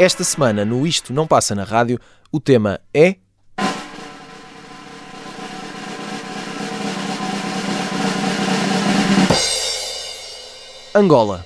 Esta 0.00 0.24
semana, 0.24 0.64
no 0.64 0.86
Isto 0.86 1.12
Não 1.12 1.26
Passa 1.26 1.54
na 1.54 1.62
Rádio, 1.62 2.00
o 2.32 2.40
tema 2.40 2.80
é. 2.94 3.16
Angola. 10.94 11.44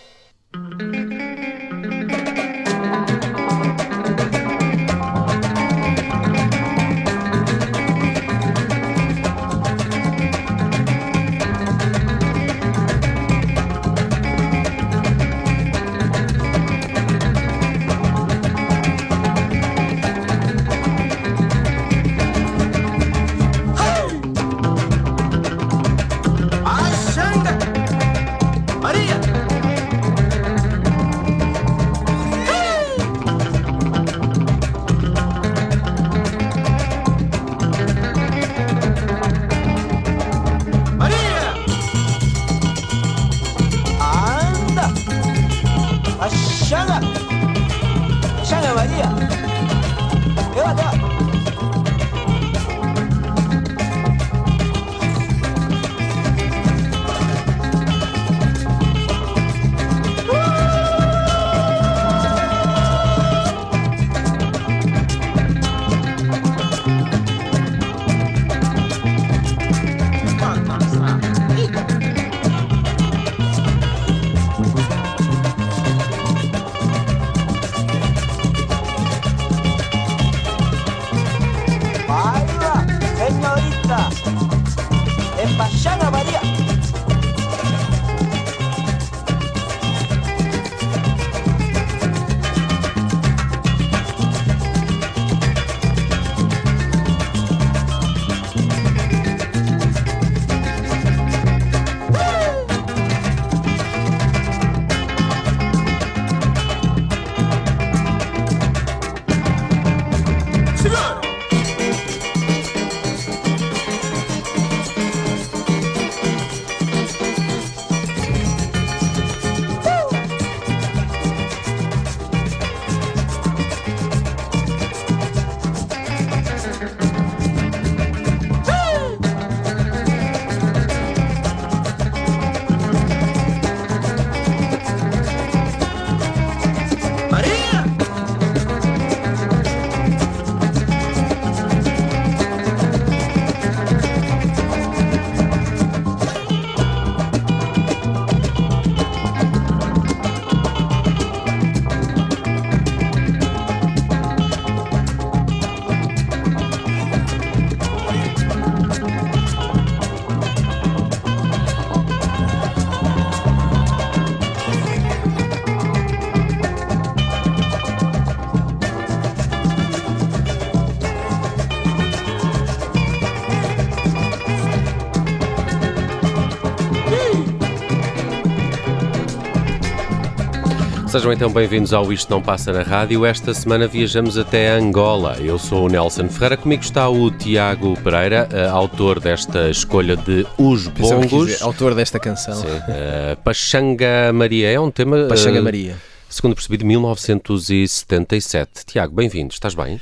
Sejam 181.25 181.33
então 181.33 181.51
bem-vindos 181.51 181.95
ao 181.95 182.13
Isto 182.13 182.29
Não 182.29 182.43
Passa 182.43 182.71
na 182.71 182.83
Rádio. 182.83 183.25
Esta 183.25 183.55
semana 183.55 183.89
viajamos 183.89 184.37
até 184.37 184.69
Angola. 184.69 185.39
Eu 185.41 185.59
sou 185.59 185.87
o 185.87 185.89
Nelson 185.89 186.29
Ferreira, 186.29 186.55
comigo 186.55 186.83
está 186.83 187.09
o 187.09 187.31
Tiago 187.31 187.99
Pereira, 188.03 188.47
uh, 188.53 188.77
autor 188.77 189.21
desta 189.21 189.71
escolha 189.71 190.19
de 190.19 190.47
Os 190.59 190.87
Bongos. 190.87 191.47
Dizer, 191.47 191.65
autor 191.65 191.95
desta 191.95 192.21
canção. 192.21 192.57
Sim, 192.57 192.67
uh, 192.67 193.43
Pachanga 193.43 194.35
Maria 194.35 194.71
é 194.71 194.79
um 194.79 194.91
tema. 194.91 195.25
Pachanga 195.27 195.61
uh, 195.61 195.65
Maria. 195.65 195.97
Segundo 196.29 196.55
percebi, 196.55 196.77
de 196.77 196.85
1977. 196.85 198.85
Tiago, 198.85 199.15
bem-vindo, 199.15 199.55
estás 199.55 199.75
bem? 199.75 199.99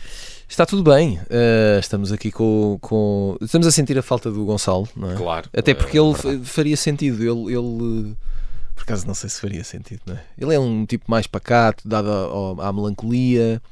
Está 0.49 0.66
tudo 0.66 0.83
bem. 0.83 1.21
Uh, 1.31 1.78
estamos 1.78 2.10
aqui 2.10 2.33
com, 2.33 2.78
com, 2.81 3.37
Estamos 3.41 3.69
a 3.69 3.71
sentir 3.71 3.97
a 3.97 4.03
falta 4.03 4.28
do 4.28 4.44
Gonçalo, 4.44 4.89
não 4.97 5.12
é? 5.12 5.15
Claro. 5.15 5.49
Até 5.56 5.72
porque 5.72 5.97
é 5.97 6.00
ele 6.00 6.41
faria 6.43 6.77
sentido. 6.77 7.22
Ele. 7.22 7.56
ele 7.56 8.16
por 8.82 8.93
acaso 8.93 9.06
não 9.06 9.15
sei 9.15 9.31
se 9.31 9.41
faria 9.41 9.62
sentido, 9.62 10.00
não 10.06 10.16
é? 10.16 10.25
Ele 10.37 10.54
é 10.54 10.59
um 10.59 10.84
tipo 10.84 11.09
mais 11.09 11.26
pacato, 11.26 11.87
dado 11.87 12.10
à 12.60 12.72
melancolia. 12.72 13.62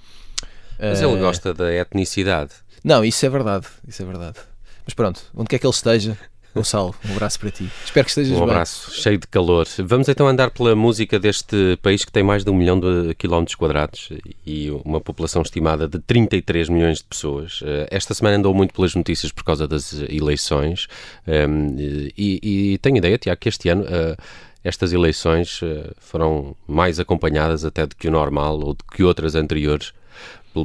Mas 0.78 1.02
ele 1.02 1.18
gosta 1.18 1.52
da 1.52 1.72
etnicidade. 1.74 2.52
Não, 2.82 3.04
isso 3.04 3.26
é 3.26 3.28
verdade, 3.28 3.66
isso 3.86 4.02
é 4.02 4.06
verdade. 4.06 4.38
Mas 4.84 4.94
pronto, 4.94 5.20
onde 5.34 5.48
quer 5.48 5.58
que 5.58 5.66
ele 5.66 5.74
esteja, 5.74 6.16
Gonçalo, 6.54 6.94
um 7.08 7.12
abraço 7.12 7.38
para 7.38 7.50
ti. 7.50 7.70
Espero 7.84 8.04
que 8.04 8.10
estejas 8.10 8.32
bem. 8.32 8.40
Um 8.40 8.44
abraço, 8.44 8.90
cheio 8.92 9.18
de 9.18 9.26
calor. 9.26 9.66
Vamos 9.78 10.08
então 10.08 10.26
andar 10.26 10.50
pela 10.50 10.74
música 10.74 11.18
deste 11.18 11.76
país 11.80 12.04
que 12.04 12.10
tem 12.10 12.24
mais 12.24 12.44
de 12.44 12.50
um 12.50 12.54
milhão 12.54 12.78
de 12.80 13.14
quilómetros 13.14 13.54
quadrados 13.54 14.08
e 14.44 14.70
uma 14.84 15.00
população 15.00 15.42
estimada 15.42 15.86
de 15.86 16.00
33 16.00 16.68
milhões 16.68 16.98
de 16.98 17.04
pessoas. 17.04 17.60
Eh, 17.64 17.88
esta 17.90 18.14
semana 18.14 18.36
andou 18.36 18.52
muito 18.52 18.74
pelas 18.74 18.96
notícias 18.96 19.30
por 19.30 19.44
causa 19.44 19.68
das 19.68 19.92
eleições 20.08 20.88
ehm, 21.24 21.76
e, 22.18 22.72
e 22.72 22.78
tenho 22.78 22.96
ideia, 22.96 23.16
Tiago, 23.16 23.40
que 23.40 23.48
este 23.48 23.68
ano 23.68 23.84
eh, 23.86 24.16
estas 24.62 24.92
eleições 24.92 25.60
eh, 25.62 25.92
foram 25.98 26.54
mais 26.66 27.00
acompanhadas 27.00 27.64
até 27.64 27.86
do 27.86 27.96
que 27.96 28.08
o 28.08 28.10
normal 28.10 28.58
ou 28.60 28.74
do 28.74 28.84
que 28.84 29.02
outras 29.02 29.34
anteriores 29.34 29.92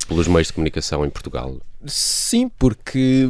pelos 0.08 0.28
meios 0.28 0.48
de 0.48 0.54
comunicação 0.54 1.06
em 1.06 1.10
Portugal? 1.10 1.58
Sim, 1.86 2.50
porque 2.50 3.30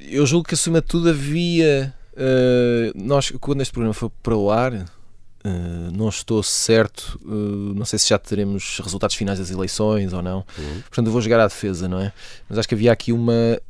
eu 0.00 0.26
julgo 0.26 0.48
que 0.48 0.54
acima 0.54 0.80
de 0.80 0.86
tudo 0.86 1.10
havia. 1.10 1.94
Uh, 2.14 2.92
nós, 2.94 3.30
quando 3.40 3.60
este 3.60 3.72
programa 3.72 3.92
foi 3.92 4.08
para 4.22 4.36
o 4.36 4.50
ar, 4.50 4.72
uh, 4.72 4.86
não 5.92 6.08
estou 6.08 6.42
certo, 6.42 7.20
uh, 7.24 7.74
não 7.74 7.84
sei 7.84 7.98
se 7.98 8.08
já 8.08 8.18
teremos 8.18 8.80
resultados 8.82 9.16
finais 9.16 9.38
das 9.38 9.50
eleições 9.50 10.12
ou 10.12 10.22
não. 10.22 10.38
Uhum. 10.58 10.80
Portanto, 10.82 11.06
eu 11.06 11.12
vou 11.12 11.20
jogar 11.20 11.40
à 11.40 11.46
defesa, 11.46 11.88
não 11.88 12.00
é? 12.00 12.12
Mas 12.48 12.58
acho 12.58 12.68
que 12.68 12.74
havia 12.74 12.92
aqui 12.92 13.12
uma 13.12 13.60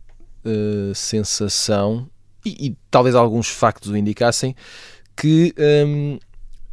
sensação, 0.95 2.07
e, 2.45 2.67
e, 2.67 2.77
talvez 2.91 3.15
alguns 3.15 3.49
factos 3.49 3.91
o 3.91 3.97
indicassem, 3.97 4.55
que 5.17 5.55
um, 5.87 6.19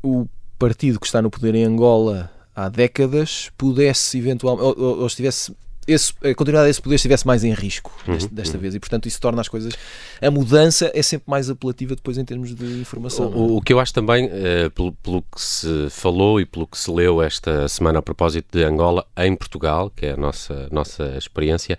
o 0.03 0.27
partido 0.57 0.99
que 0.99 1.05
está 1.05 1.21
no 1.21 1.29
poder 1.29 1.55
em 1.55 1.63
Angola 1.63 2.31
há 2.55 2.69
décadas 2.69 3.51
pudesse 3.57 4.17
eventualmente, 4.17 4.79
ou, 4.79 4.99
ou, 4.99 5.07
estivesse 5.07 5.55
esse, 5.87 6.13
a 6.23 6.35
continuidade 6.35 6.67
desse 6.67 6.81
poder 6.81 6.95
estivesse 6.95 7.25
mais 7.25 7.43
em 7.43 7.53
risco 7.53 7.91
deste, 8.05 8.29
Uhum, 8.29 8.35
desta 8.35 8.57
vez. 8.57 8.75
E, 8.75 8.79
portanto, 8.79 9.07
isso 9.07 9.19
torna 9.19 9.41
as 9.41 9.47
coisas. 9.47 9.73
A 10.21 10.29
mudança 10.29 10.91
é 10.93 11.01
sempre 11.01 11.29
mais 11.29 11.49
apelativa 11.49 11.95
depois 11.95 12.17
em 12.17 12.25
termos 12.25 12.53
de 12.53 12.79
informação. 12.79 13.29
não 13.29 13.33
é? 13.33 13.41
O, 13.41 13.57
o 13.57 13.61
que 13.61 13.73
eu 13.73 13.79
acho 13.79 13.93
também, 13.93 14.29
eh, 14.31 14.69
pelo, 14.69 14.91
pelo 14.91 15.23
que 15.23 15.41
se 15.41 15.87
falou 15.89 16.39
e 16.39 16.45
pelo 16.45 16.67
que 16.67 16.77
se 16.77 16.91
leu 16.91 17.21
esta 17.21 17.67
semana 17.67 17.99
a 17.99 18.01
propósito 18.01 18.57
de 18.57 18.63
Angola 18.63 19.05
em 19.17 19.35
Portugal, 19.35 19.89
que 19.89 20.05
é 20.05 20.11
a 20.11 20.17
nossa, 20.17 20.67
nossa 20.71 21.17
experiência, 21.17 21.77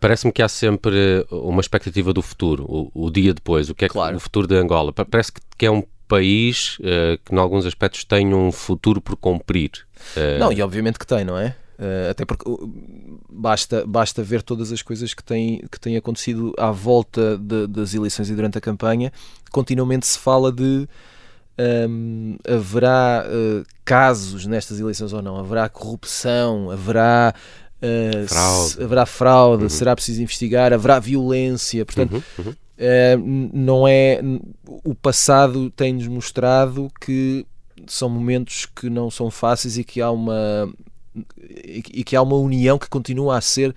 parece-me 0.00 0.32
que 0.32 0.42
há 0.42 0.48
sempre 0.48 1.26
uma 1.30 1.60
expectativa 1.60 2.12
do 2.12 2.20
futuro, 2.22 2.64
o, 2.68 3.06
o 3.06 3.10
dia 3.10 3.32
depois, 3.32 3.70
o 3.70 3.74
que 3.74 3.84
é 3.84 3.88
que- 3.88 3.94
Claro. 3.94 4.16
o 4.16 4.20
futuro 4.20 4.46
de 4.46 4.56
Angola. 4.56 4.92
Pa- 4.92 5.04
Parece 5.04 5.32
que, 5.32 5.40
que 5.56 5.66
é 5.66 5.70
um 5.70 5.82
país 6.06 6.76
eh, 6.82 7.18
que, 7.24 7.34
em 7.34 7.38
alguns 7.38 7.64
aspectos, 7.64 8.04
tem 8.04 8.34
um 8.34 8.52
futuro 8.52 9.00
por 9.00 9.16
cumprir. 9.16 9.70
Eh, 10.16 10.38
Não, 10.38 10.52
e 10.52 10.60
obviamente 10.62 10.98
que 10.98 11.06
tem, 11.06 11.24
não 11.24 11.36
é? 11.38 11.56
Eh, 11.78 12.08
até 12.10 12.24
porque 12.24 12.48
uh, 12.48 13.20
basta, 13.28 13.84
basta 13.86 14.22
ver 14.22 14.42
todas 14.42 14.70
as 14.70 14.80
coisas 14.82 15.12
que 15.14 15.24
têm, 15.24 15.64
que 15.72 15.80
têm 15.80 15.96
acontecido 15.96 16.52
à 16.58 16.70
volta 16.70 17.36
de- 17.38 17.66
das 17.66 17.94
eleições 17.94 18.28
e 18.30 18.34
durante 18.34 18.58
a 18.58 18.60
campanha. 18.60 19.10
Continuamente 19.50 20.06
se 20.06 20.18
fala 20.18 20.52
de 20.52 20.86
hum, 21.88 22.36
haverá 22.46 23.24
eh, 23.26 23.62
casos 23.84 24.46
nestas 24.46 24.78
eleições 24.80 25.12
ou 25.12 25.22
não, 25.22 25.36
haverá 25.36 25.68
corrupção, 25.68 26.70
haverá. 26.70 27.34
Eh, 27.82 28.24
Fraude. 28.26 28.82
haverá 28.82 29.06
fraude, 29.06 29.62
Uhum. 29.64 29.68
será 29.68 29.94
preciso 29.94 30.22
investigar, 30.22 30.72
haverá 30.72 30.98
violência. 30.98 31.84
Portanto, 31.84 32.22
uhum, 32.38 32.44
uhum. 32.46 32.54
n- 33.16 33.50
não 33.52 33.86
é. 33.88 34.20
O 34.84 34.94
passado 34.94 35.70
tem-nos 35.70 36.06
mostrado 36.06 36.90
que 37.00 37.46
são 37.86 38.08
momentos 38.08 38.66
que 38.66 38.88
não 38.88 39.10
são 39.10 39.30
fáceis 39.30 39.76
e 39.78 39.84
que 39.84 40.00
há 40.00 40.10
uma. 40.10 40.72
e 41.64 42.02
que- 42.04 42.16
há 42.16 42.22
uma 42.22 42.36
união 42.36 42.78
que 42.78 42.88
continua 42.88 43.36
a 43.36 43.40
ser 43.40 43.74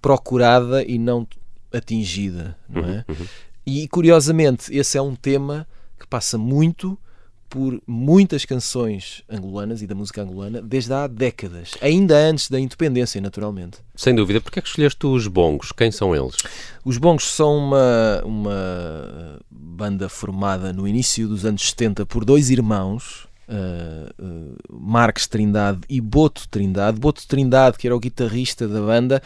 procurada 0.00 0.82
e 0.84 0.98
não 0.98 1.26
atingida, 1.72 2.56
não 2.68 2.84
é? 2.84 3.04
Uhum, 3.08 3.26
E 3.66 3.88
curiosamente, 3.88 4.74
esse 4.76 4.96
é 4.96 5.02
um 5.02 5.14
tema 5.16 5.66
que 5.98 6.06
passa 6.06 6.36
muito 6.38 6.96
por 7.48 7.80
muitas 7.86 8.44
canções 8.44 9.22
angolanas 9.28 9.82
e 9.82 9.86
da 9.86 9.94
música 9.94 10.22
angolana 10.22 10.60
desde 10.60 10.92
há 10.92 11.06
décadas, 11.06 11.72
ainda 11.80 12.16
antes 12.16 12.50
da 12.50 12.58
independência, 12.58 13.20
naturalmente. 13.20 13.78
Sem 13.94 14.14
dúvida. 14.14 14.40
Porquê 14.40 14.58
é 14.58 14.62
que 14.62 14.68
escolheste 14.68 15.06
os 15.06 15.26
bongos? 15.26 15.72
Quem 15.72 15.90
são 15.90 16.14
eles? 16.14 16.36
Os 16.84 16.98
Bongos 16.98 17.24
são 17.24 17.56
uma, 17.56 18.22
uma 18.24 19.40
banda 19.50 20.08
formada 20.08 20.72
no 20.72 20.86
início 20.86 21.26
dos 21.26 21.44
anos 21.44 21.68
70 21.68 22.06
por 22.06 22.24
dois 22.24 22.50
irmãos, 22.50 23.26
uh, 23.48 24.22
uh, 24.22 24.56
Marques 24.70 25.26
Trindade 25.26 25.80
e 25.88 26.00
Boto 26.00 26.48
Trindade. 26.48 26.98
Boto 26.98 27.26
Trindade, 27.26 27.76
que 27.78 27.86
era 27.86 27.96
o 27.96 28.00
guitarrista 28.00 28.68
da 28.68 28.80
banda 28.80 29.22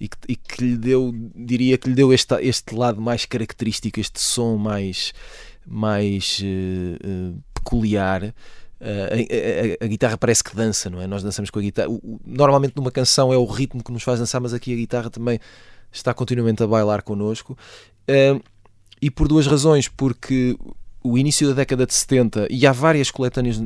e 0.00 0.08
que, 0.08 0.16
e 0.28 0.36
que 0.36 0.64
lhe 0.64 0.76
deu, 0.76 1.12
diria 1.34 1.78
que 1.78 1.88
lhe 1.88 1.94
deu 1.94 2.12
este, 2.12 2.34
este 2.40 2.74
lado 2.74 3.00
mais 3.00 3.24
característico, 3.24 4.00
este 4.00 4.20
som 4.20 4.56
mais, 4.56 5.12
mais 5.66 6.40
uh, 6.42 7.32
uh, 7.32 7.42
peculiar. 7.64 8.22
Uh, 8.80 9.80
a, 9.80 9.82
a- 9.82 9.86
a 9.86 9.88
guitarra 9.88 10.18
parece 10.18 10.44
que 10.44 10.54
dança, 10.54 10.90
não 10.90 11.00
é? 11.00 11.06
Nós 11.06 11.22
dançamos 11.22 11.50
com 11.50 11.58
a 11.58 11.62
guitarra. 11.62 11.88
O- 11.88 11.94
o- 11.94 12.20
normalmente 12.26 12.74
numa 12.76 12.90
canção 12.90 13.32
é 13.32 13.36
o 13.36 13.44
ritmo 13.46 13.82
que 13.82 13.90
nos 13.90 14.02
faz 14.02 14.18
dançar, 14.18 14.40
mas 14.40 14.52
aqui 14.52 14.72
a 14.72 14.76
guitarra 14.76 15.08
também 15.10 15.40
está 15.90 16.12
continuamente 16.12 16.62
a 16.62 16.66
bailar 16.66 17.02
connosco. 17.02 17.56
Uh, 18.08 18.42
e 19.00 19.10
por 19.10 19.26
duas 19.28 19.46
razões, 19.46 19.88
porque 19.88 20.56
o 21.02 21.16
início 21.18 21.48
da 21.48 21.54
década 21.54 21.86
de 21.86 21.94
70, 21.94 22.46
e 22.50 22.66
há 22.66 22.72
várias 22.72 23.10
coletâneas 23.10 23.60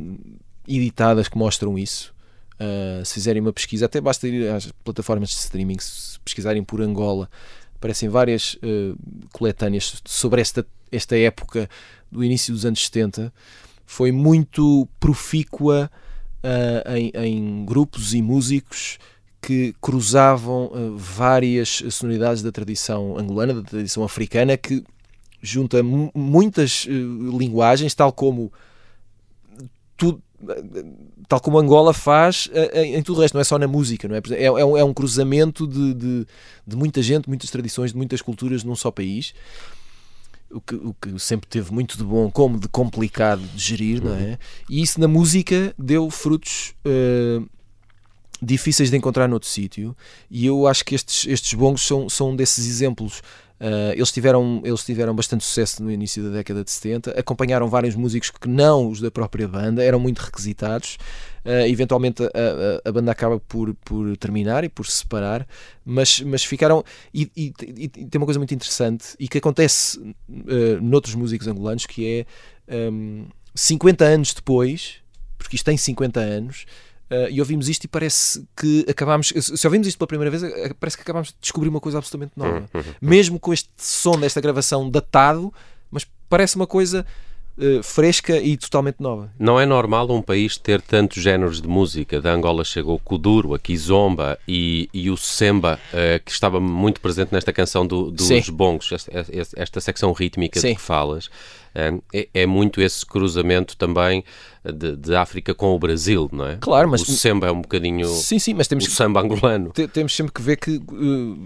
editadas 0.66 1.28
que 1.28 1.36
mostram 1.38 1.78
isso. 1.78 2.14
Uh, 2.60 3.04
se 3.04 3.14
fizerem 3.14 3.40
uma 3.40 3.52
pesquisa, 3.52 3.86
até 3.86 4.00
basta 4.00 4.26
ir 4.26 4.48
às 4.48 4.70
plataformas 4.84 5.28
de 5.30 5.36
streaming, 5.36 5.78
se 5.78 6.18
pesquisarem 6.20 6.62
por 6.64 6.80
Angola, 6.80 7.30
aparecem 7.76 8.08
várias 8.08 8.54
uh, 8.54 8.96
coletâneas 9.32 10.02
sobre 10.04 10.40
esta, 10.40 10.66
esta 10.90 11.16
época 11.16 11.68
do 12.10 12.24
início 12.24 12.52
dos 12.52 12.64
anos 12.66 12.84
70. 12.84 13.32
Foi 13.90 14.12
muito 14.12 14.86
profícua 15.00 15.90
uh, 16.44 16.94
em, 16.94 17.10
em 17.24 17.64
grupos 17.64 18.12
e 18.12 18.20
músicos 18.20 18.98
que 19.40 19.74
cruzavam 19.80 20.66
uh, 20.66 20.94
várias 20.94 21.82
sonoridades 21.90 22.42
da 22.42 22.52
tradição 22.52 23.16
angolana, 23.16 23.54
da 23.54 23.62
tradição 23.62 24.04
africana, 24.04 24.58
que 24.58 24.84
junta 25.40 25.82
mu- 25.82 26.12
muitas 26.14 26.84
uh, 26.84 27.38
linguagens, 27.38 27.94
tal 27.94 28.12
como 28.12 28.52
tu- 29.96 30.20
tal 31.26 31.40
como 31.40 31.58
Angola 31.58 31.94
faz 31.94 32.50
em, 32.74 33.02
tudo 33.02 33.18
o 33.18 33.22
resto, 33.22 33.34
não 33.34 33.40
é 33.40 33.44
só 33.44 33.58
na 33.58 33.66
música, 33.66 34.06
não 34.06 34.16
é? 34.16 34.20
É, 34.32 34.44
é 34.44 34.64
um, 34.64 34.76
é 34.76 34.84
um 34.84 34.92
cruzamento 34.92 35.66
de, 35.66 35.94
de, 35.94 36.26
de 36.66 36.76
muita 36.76 37.00
gente, 37.00 37.26
muitas 37.26 37.50
tradições, 37.50 37.92
de 37.92 37.96
muitas 37.96 38.20
culturas 38.20 38.62
num 38.62 38.76
só 38.76 38.90
país. 38.90 39.32
O 40.50 40.60
que, 40.62 40.74
o 40.74 40.94
que 40.94 41.18
sempre 41.18 41.46
teve 41.46 41.70
muito 41.72 41.98
de 41.98 42.02
bom, 42.02 42.30
como 42.30 42.58
de 42.58 42.68
complicado 42.68 43.42
de 43.54 43.62
gerir, 43.62 44.02
não 44.02 44.14
é? 44.14 44.38
E 44.68 44.80
isso 44.80 44.98
na 44.98 45.06
música 45.06 45.74
deu 45.78 46.08
frutos 46.10 46.74
uh, 46.86 47.46
difíceis 48.40 48.90
de 48.90 48.96
encontrar 48.96 49.28
noutro 49.28 49.48
sítio 49.48 49.96
e 50.30 50.46
eu 50.46 50.66
acho 50.66 50.84
que 50.84 50.94
estes, 50.94 51.26
estes 51.26 51.52
bongos 51.54 51.86
são, 51.86 52.08
são 52.08 52.30
um 52.30 52.36
desses 52.36 52.66
exemplos. 52.66 53.22
Uh, 53.60 53.92
eles, 53.92 54.12
tiveram, 54.12 54.62
eles 54.64 54.84
tiveram 54.84 55.14
bastante 55.16 55.44
sucesso 55.44 55.82
no 55.82 55.90
início 55.90 56.22
da 56.22 56.30
década 56.30 56.62
de 56.62 56.70
70, 56.70 57.10
acompanharam 57.18 57.68
vários 57.68 57.96
músicos 57.96 58.30
que 58.30 58.48
não 58.48 58.88
os 58.88 59.00
da 59.00 59.10
própria 59.10 59.48
banda, 59.48 59.82
eram 59.82 59.98
muito 59.98 60.18
requisitados. 60.20 60.96
Uh, 61.44 61.66
eventualmente 61.66 62.22
a, 62.22 62.26
a, 62.26 62.88
a 62.88 62.92
banda 62.92 63.10
acaba 63.10 63.40
por, 63.40 63.74
por 63.84 64.16
terminar 64.16 64.62
e 64.64 64.68
por 64.68 64.86
se 64.86 64.98
separar, 64.98 65.46
mas, 65.84 66.20
mas 66.20 66.44
ficaram. 66.44 66.84
E, 67.12 67.30
e- 67.36 67.52
e- 67.76 67.88
tem 67.88 68.18
uma 68.20 68.26
coisa 68.26 68.38
muito 68.38 68.54
interessante 68.54 69.14
e 69.18 69.26
que 69.26 69.38
acontece 69.38 69.98
uh, 69.98 70.80
noutros 70.80 71.14
músicos 71.14 71.48
angolanos 71.48 71.84
que 71.86 72.26
é 72.68 72.90
um, 72.92 73.26
50 73.54 74.04
anos 74.04 74.34
depois, 74.34 74.96
porque 75.36 75.56
isto 75.56 75.64
tem 75.64 75.76
50 75.76 76.20
anos, 76.20 76.64
Uh, 77.10 77.30
e 77.30 77.40
ouvimos 77.40 77.68
isto 77.70 77.84
e 77.84 77.88
parece 77.88 78.44
que 78.54 78.84
acabámos. 78.88 79.32
Se 79.34 79.66
ouvimos 79.66 79.86
isto 79.86 79.96
pela 79.96 80.08
primeira 80.08 80.30
vez, 80.30 80.42
uh, 80.42 80.74
parece 80.78 80.96
que 80.96 81.02
acabámos 81.02 81.28
de 81.28 81.36
descobrir 81.40 81.68
uma 81.68 81.80
coisa 81.80 81.98
absolutamente 81.98 82.32
nova. 82.36 82.68
Mesmo 83.00 83.40
com 83.40 83.52
este 83.52 83.70
som 83.78 84.18
desta 84.18 84.40
gravação 84.40 84.90
datado, 84.90 85.52
mas 85.90 86.06
parece 86.28 86.56
uma 86.56 86.66
coisa 86.66 87.06
uh, 87.58 87.82
fresca 87.82 88.36
e 88.38 88.56
totalmente 88.56 88.96
nova. 89.00 89.30
Não 89.38 89.58
é 89.60 89.66
normal 89.66 90.10
um 90.10 90.22
país 90.22 90.56
ter 90.56 90.80
tantos 90.80 91.22
géneros 91.22 91.60
de 91.60 91.68
música. 91.68 92.20
Da 92.20 92.32
Angola 92.32 92.64
chegou 92.64 92.96
o 92.96 92.98
Kuduro, 92.98 93.54
a 93.54 93.58
Kizomba 93.58 94.38
e, 94.46 94.88
e 94.94 95.10
o 95.10 95.16
Semba, 95.16 95.78
eh, 95.92 96.20
que 96.24 96.30
estava 96.30 96.58
muito 96.60 97.00
presente 97.00 97.32
nesta 97.32 97.52
canção 97.52 97.86
do- 97.86 98.10
dos 98.10 98.26
Sim. 98.26 98.42
bongos, 98.52 98.90
esta, 98.92 99.10
esta- 99.56 99.80
secção 99.80 100.12
rítmica 100.12 100.58
Sim. 100.60 100.68
de 100.70 100.74
que 100.76 100.80
falas. 100.80 101.28
Eh, 101.74 101.92
é, 102.12 102.28
é 102.34 102.46
muito 102.46 102.80
esse 102.80 103.04
cruzamento 103.04 103.76
também 103.76 104.24
de, 104.64 104.96
de 104.96 105.14
África 105.14 105.54
com 105.54 105.74
o 105.74 105.78
Brasil, 105.78 106.28
não 106.32 106.46
é? 106.46 106.56
Claro, 106.60 106.88
mas- 106.90 107.02
O 107.02 107.06
Semba 107.12 107.46
é 107.46 107.52
um 107.52 107.60
bocadinho 107.60 108.06
Sim, 108.06 108.38
sim, 108.38 108.54
mas 108.54 108.66
o 108.66 108.70
temos 108.70 108.86
que 108.86 108.92
samba 108.92 109.20
angolano. 109.20 109.70
te- 109.70 109.88
temos 109.88 110.14
sempre 110.14 110.32
que 110.32 110.42
ver 110.42 110.56
que 110.56 110.76
uh, 110.76 111.38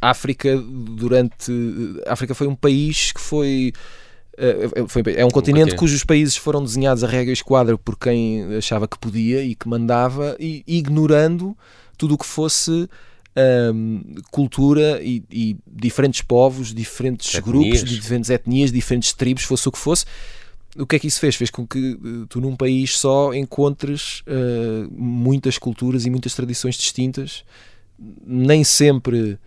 a 0.00 0.10
África 0.10 0.56
durante 0.58 1.52
África 2.06 2.34
foi 2.34 2.46
um 2.46 2.54
país 2.54 3.12
que 3.12 3.20
uh, 3.20 3.22
foi- 3.22 3.72
é 4.36 5.24
um 5.24 5.30
continente 5.30 5.32
continente. 5.32 5.76
cujos 5.76 6.04
países 6.04 6.36
foram 6.36 6.62
desenhados 6.62 7.04
a 7.04 7.06
regra 7.06 7.30
e 7.30 7.32
esquadra 7.32 7.78
por 7.78 7.98
quem 7.98 8.56
achava 8.56 8.88
que 8.88 8.98
podia 8.98 9.42
e 9.42 9.54
que 9.54 9.68
mandava 9.68 10.36
e 10.40 10.62
ignorando 10.66 11.56
tudo 11.96 12.14
o 12.14 12.18
que 12.18 12.26
fosse 12.26 12.88
um, 13.74 14.02
cultura 14.30 15.00
e, 15.02 15.22
e 15.30 15.56
diferentes 15.66 16.22
povos, 16.22 16.74
diferentes 16.74 17.34
Etnias. 17.34 17.44
grupos, 17.44 17.84
diferentes 17.84 18.30
etnias, 18.30 18.72
diferentes 18.72 19.12
tribos, 19.12 19.44
fosse 19.44 19.68
o 19.68 19.72
que 19.72 19.78
fosse. 19.78 20.04
O 20.76 20.86
que 20.86 20.96
é 20.96 20.98
que 20.98 21.06
isso 21.06 21.20
fez? 21.20 21.36
Fez 21.36 21.50
com 21.50 21.64
que 21.64 21.92
eh, 21.92 22.26
tu 22.28 22.40
num 22.40 22.56
país 22.56 22.98
só 22.98 23.32
encontres 23.32 24.22
eh, 24.26 24.88
muitas 24.90 25.56
culturas 25.56 26.04
e 26.04 26.10
muitas 26.10 26.34
tradições 26.34 26.74
distintas, 26.74 27.44
nem 28.26 28.64
sempre 28.64 29.38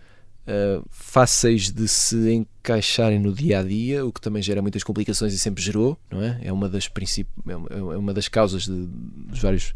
eh, 0.48 0.80
fáceis 0.90 1.70
de 1.70 1.86
se 1.86 2.32
encaixarem 2.32 3.18
no 3.18 3.32
dia 3.32 3.60
a 3.60 3.62
dia, 3.62 4.04
o 4.04 4.12
que 4.12 4.20
também 4.20 4.42
gera 4.42 4.62
muitas 4.62 4.82
complicações 4.82 5.32
e 5.34 5.38
sempre 5.38 5.62
gerou, 5.62 5.96
não 6.10 6.22
é? 6.22 6.38
É 6.42 6.52
uma 6.52 6.68
das 6.68 6.88
princip... 6.88 7.28
é 7.46 7.54
uma- 7.56 8.10
é 8.10 8.14
das 8.14 8.26
causas 8.28 8.62
de- 8.66 8.86
dos 8.86 9.38
vários 9.40 9.74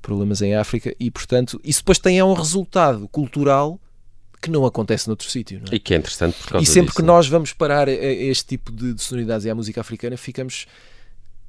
problemas 0.00 0.40
em 0.42 0.54
África 0.54 0.94
e, 0.98 1.10
portanto, 1.10 1.60
isso 1.62 1.80
depois 1.80 1.98
tem 1.98 2.18
é 2.18 2.24
um 2.24 2.32
resultado 2.32 3.06
cultural 3.08 3.78
que 4.40 4.50
não 4.50 4.64
acontece 4.64 5.08
noutro 5.08 5.28
sítio, 5.28 5.60
é? 5.70 5.74
E 5.74 5.80
que 5.80 5.92
é 5.92 5.96
interessante 5.96 6.36
por 6.38 6.48
causa 6.52 6.62
E 6.62 6.66
sempre 6.66 6.86
disso, 6.90 6.96
que 6.96 7.02
não 7.02 7.14
é? 7.14 7.16
nós 7.16 7.28
vamos 7.28 7.52
parar 7.52 7.88
a, 7.88 7.90
a 7.92 7.94
este 7.94 8.46
tipo 8.46 8.70
de, 8.72 8.94
de 8.94 9.02
sonoridades 9.02 9.44
e 9.44 9.50
à 9.50 9.54
música 9.54 9.80
africana, 9.80 10.16
ficamos. 10.16 10.66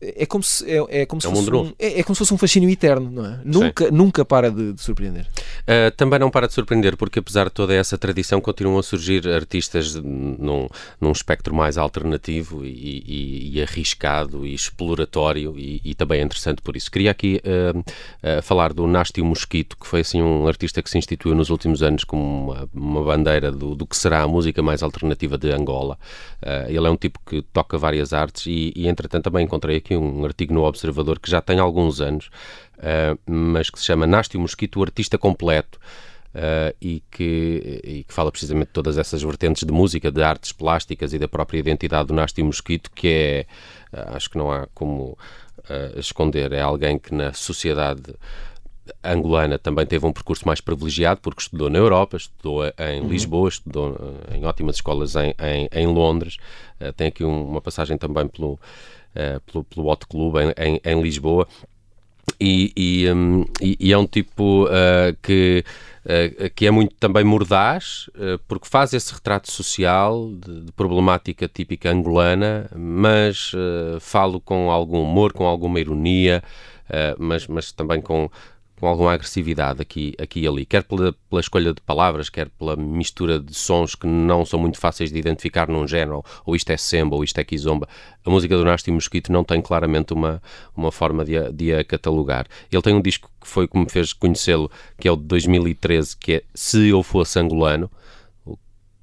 É 0.01 0.25
como 0.25 0.41
se, 0.41 0.63
é, 0.65 1.01
é 1.01 1.05
como 1.05 1.21
se 1.21 1.27
É 1.27 1.29
um 1.29 1.35
fosse 1.35 1.51
um, 1.51 1.73
é, 1.77 1.99
é 1.99 2.03
como 2.03 2.15
se 2.15 2.19
fosse 2.19 2.33
um 2.33 2.37
fascínio 2.37 2.69
eterno, 2.69 3.11
não 3.11 3.25
é? 3.25 3.39
Nunca, 3.43 3.91
nunca 3.91 4.23
para 4.23 4.49
de, 4.49 4.71
de 4.71 4.81
surpreender. 4.81 5.27
Uh, 5.63 5.91
também 5.97 6.17
não 6.17 6.31
para 6.31 6.47
de 6.47 6.53
surpreender, 6.53 6.95
porque 6.95 7.19
apesar 7.19 7.45
de 7.45 7.51
toda 7.51 7.73
essa 7.73 7.97
tradição, 7.97 8.39
continuam 8.39 8.79
a 8.79 8.83
surgir 8.83 9.27
artistas 9.27 9.95
num, 9.95 10.69
num 11.01 11.11
espectro 11.11 11.53
mais 11.53 11.77
alternativo 11.77 12.65
e, 12.65 13.03
e, 13.05 13.57
e 13.57 13.61
arriscado 13.61 14.45
e 14.45 14.53
exploratório 14.53 15.57
e, 15.57 15.81
e, 15.83 15.93
também 15.93 16.21
é 16.21 16.23
interessante 16.23 16.61
por 16.61 16.77
isso. 16.77 16.89
Queria 16.89 17.11
aqui 17.11 17.41
uh, 17.43 17.77
uh, 17.79 18.41
falar 18.41 18.71
do 18.71 18.87
Nástio 18.87 19.25
Mosquito, 19.25 19.75
que 19.77 19.85
foi 19.85 19.99
assim 19.99 20.21
um 20.21 20.47
artista 20.47 20.81
que 20.81 20.89
se 20.89 20.97
instituiu 20.97 21.35
nos 21.35 21.49
últimos 21.49 21.83
anos 21.83 22.05
como 22.05 22.51
uma, 22.51 22.69
uma 22.73 23.03
bandeira 23.03 23.51
do, 23.51 23.75
do, 23.75 23.85
que 23.85 23.97
será 23.97 24.21
a 24.21 24.27
música 24.29 24.63
mais 24.63 24.81
alternativa 24.81 25.37
de 25.37 25.51
Angola. 25.51 25.97
ele 26.69 26.87
é 26.87 26.89
um 26.89 26.95
tipo 26.95 27.19
que 27.25 27.41
toca 27.41 27.77
várias 27.77 28.13
artes 28.13 28.45
e, 28.45 28.71
e, 28.73 28.87
entretanto, 28.87 29.25
também 29.25 29.43
encontrei 29.43 29.75
aqui 29.77 29.88
um 29.97 30.25
artigo 30.25 30.53
no 30.53 30.63
Observador 30.63 31.19
que 31.19 31.29
já 31.29 31.41
tem 31.41 31.59
alguns 31.59 32.01
anos, 32.01 32.29
uh, 32.77 33.19
mas 33.25 33.69
que 33.69 33.79
se 33.79 33.85
chama 33.85 34.07
Nástio 34.07 34.39
Mosquito, 34.39 34.79
o 34.79 34.83
artista 34.83 35.17
completo. 35.17 35.79
Uh, 36.29 36.69
e, 36.79 37.01
que, 37.09 37.81
e 37.83 38.03
que 38.03 38.13
fala 38.13 38.31
precisamente 38.31 38.67
de 38.67 38.73
todas 38.73 38.99
essas 38.99 39.23
vertentes 39.23 39.63
de 39.65 39.73
música, 39.73 40.11
de 40.11 40.21
artes 40.21 40.51
plásticas 40.51 41.11
e 41.11 41.17
da 41.17 41.27
própria 41.27 41.57
identidade 41.57 42.09
do 42.09 42.13
Nástio 42.13 42.45
Mosquito, 42.45 42.91
que 42.93 43.07
é, 43.07 43.45
uh, 43.91 44.15
acho 44.15 44.29
que 44.29 44.37
não 44.37 44.51
há 44.51 44.67
como 44.75 45.17
esconder, 45.97 46.51
é 46.51 46.61
alguém 46.61 46.97
que 46.97 47.13
na 47.13 47.31
sociedade 47.33 48.13
angolana 49.03 49.57
também 49.57 49.85
teve 49.85 50.05
um 50.05 50.11
percurso 50.11 50.45
mais 50.45 50.61
privilegiado 50.61 51.19
porque 51.21 51.41
estudou 51.41 51.69
na 51.69 51.77
Europa, 51.77 52.17
estudou 52.17 52.65
em 52.65 53.01
uhum. 53.01 53.09
Lisboa, 53.09 53.49
estudou 53.49 53.97
em 54.33 54.45
ótimas 54.45 54.77
escolas 54.77 55.15
em, 55.15 55.33
em, 55.39 55.69
em 55.71 55.87
Londres, 55.87 56.37
uh, 56.79 56.91
tem 56.93 57.07
aqui 57.07 57.23
um, 57.23 57.49
uma 57.49 57.61
passagem 57.61 57.97
também 57.97 58.27
pelo, 58.27 58.53
uh, 58.53 58.59
pelo, 59.45 59.63
pelo 59.63 59.87
Hot 59.87 60.05
Club 60.07 60.35
em, 60.37 60.53
em, 60.57 60.81
em 60.83 61.01
Lisboa. 61.01 61.47
E, 62.39 62.71
e, 62.75 63.11
um, 63.11 63.45
e, 63.61 63.77
e, 63.79 63.93
é 63.93 63.97
um 63.97 64.05
tipo 64.05 64.65
uh, 64.65 65.15
que, 65.21 65.63
uh, 66.05 66.49
que 66.55 66.65
é 66.65 66.71
muito 66.71 66.95
também 66.95 67.23
mordaz, 67.23 68.09
uh, 68.09 68.39
porque 68.47 68.67
faz 68.67 68.93
esse 68.93 69.13
retrato 69.13 69.51
social 69.51 70.31
de, 70.33 70.61
de 70.65 70.71
problemática 70.71 71.47
típica 71.47 71.91
angolana, 71.91 72.69
mas 72.75 73.51
falo 73.99 74.39
com 74.39 74.69
algum 74.69 75.01
humor, 75.01 75.33
com 75.33 75.45
alguma 75.45 75.79
ironia, 75.79 76.43
mas, 77.17 77.47
mas 77.47 77.71
também 77.71 78.01
com, 78.01 78.29
com 78.79 78.87
alguma 78.87 79.13
agressividade 79.13 79.81
aqui, 79.81 80.13
aqui 80.17 80.41
e 80.41 80.47
ali, 80.47 80.65
quer 80.65 80.83
pela, 80.83 81.13
pela, 81.29 81.41
escolha 81.41 81.73
de 81.73 81.81
palavras, 81.81 82.29
quer 82.29 82.49
pela 82.49 82.75
mistura 82.75 83.39
de 83.39 83.53
sons 83.53 83.93
que 83.93 84.07
não 84.07 84.45
são 84.45 84.59
muito 84.59 84.79
fáceis 84.79 85.11
de 85.11 85.19
identificar 85.19 85.67
num 85.67 85.87
género, 85.87 86.23
ou 86.45 86.55
isto 86.55 86.69
é 86.71 86.77
semba, 86.77 87.15
ou 87.15 87.23
isto 87.23 87.37
é 87.37 87.43
kizomba. 87.43 87.87
A 88.25 88.29
música 88.29 88.55
do 88.55 88.63
Nasty 88.63 88.91
Mosquito 88.91 89.31
não 89.31 89.43
tem 89.43 89.61
claramente 89.61 90.13
uma, 90.13 90.41
uma 90.75 90.91
forma 90.91 91.25
de 91.25 91.37
a, 91.37 91.49
de 91.49 91.73
a 91.73 91.83
catalogar. 91.83 92.47
Ele 92.71 92.81
tem 92.81 92.95
um 92.95 93.01
disco 93.01 93.29
que 93.41 93.47
foi 93.47 93.67
como 93.67 93.83
me 93.83 93.89
fez 93.89 94.13
conhecê-lo, 94.13 94.71
que 94.97 95.07
é 95.07 95.11
o 95.11 95.17
de 95.17 95.23
2013, 95.23 96.15
que 96.17 96.33
é 96.33 96.43
Se 96.53 96.87
Eu 96.87 97.03
Fosse 97.03 97.37
Angolano, 97.39 97.91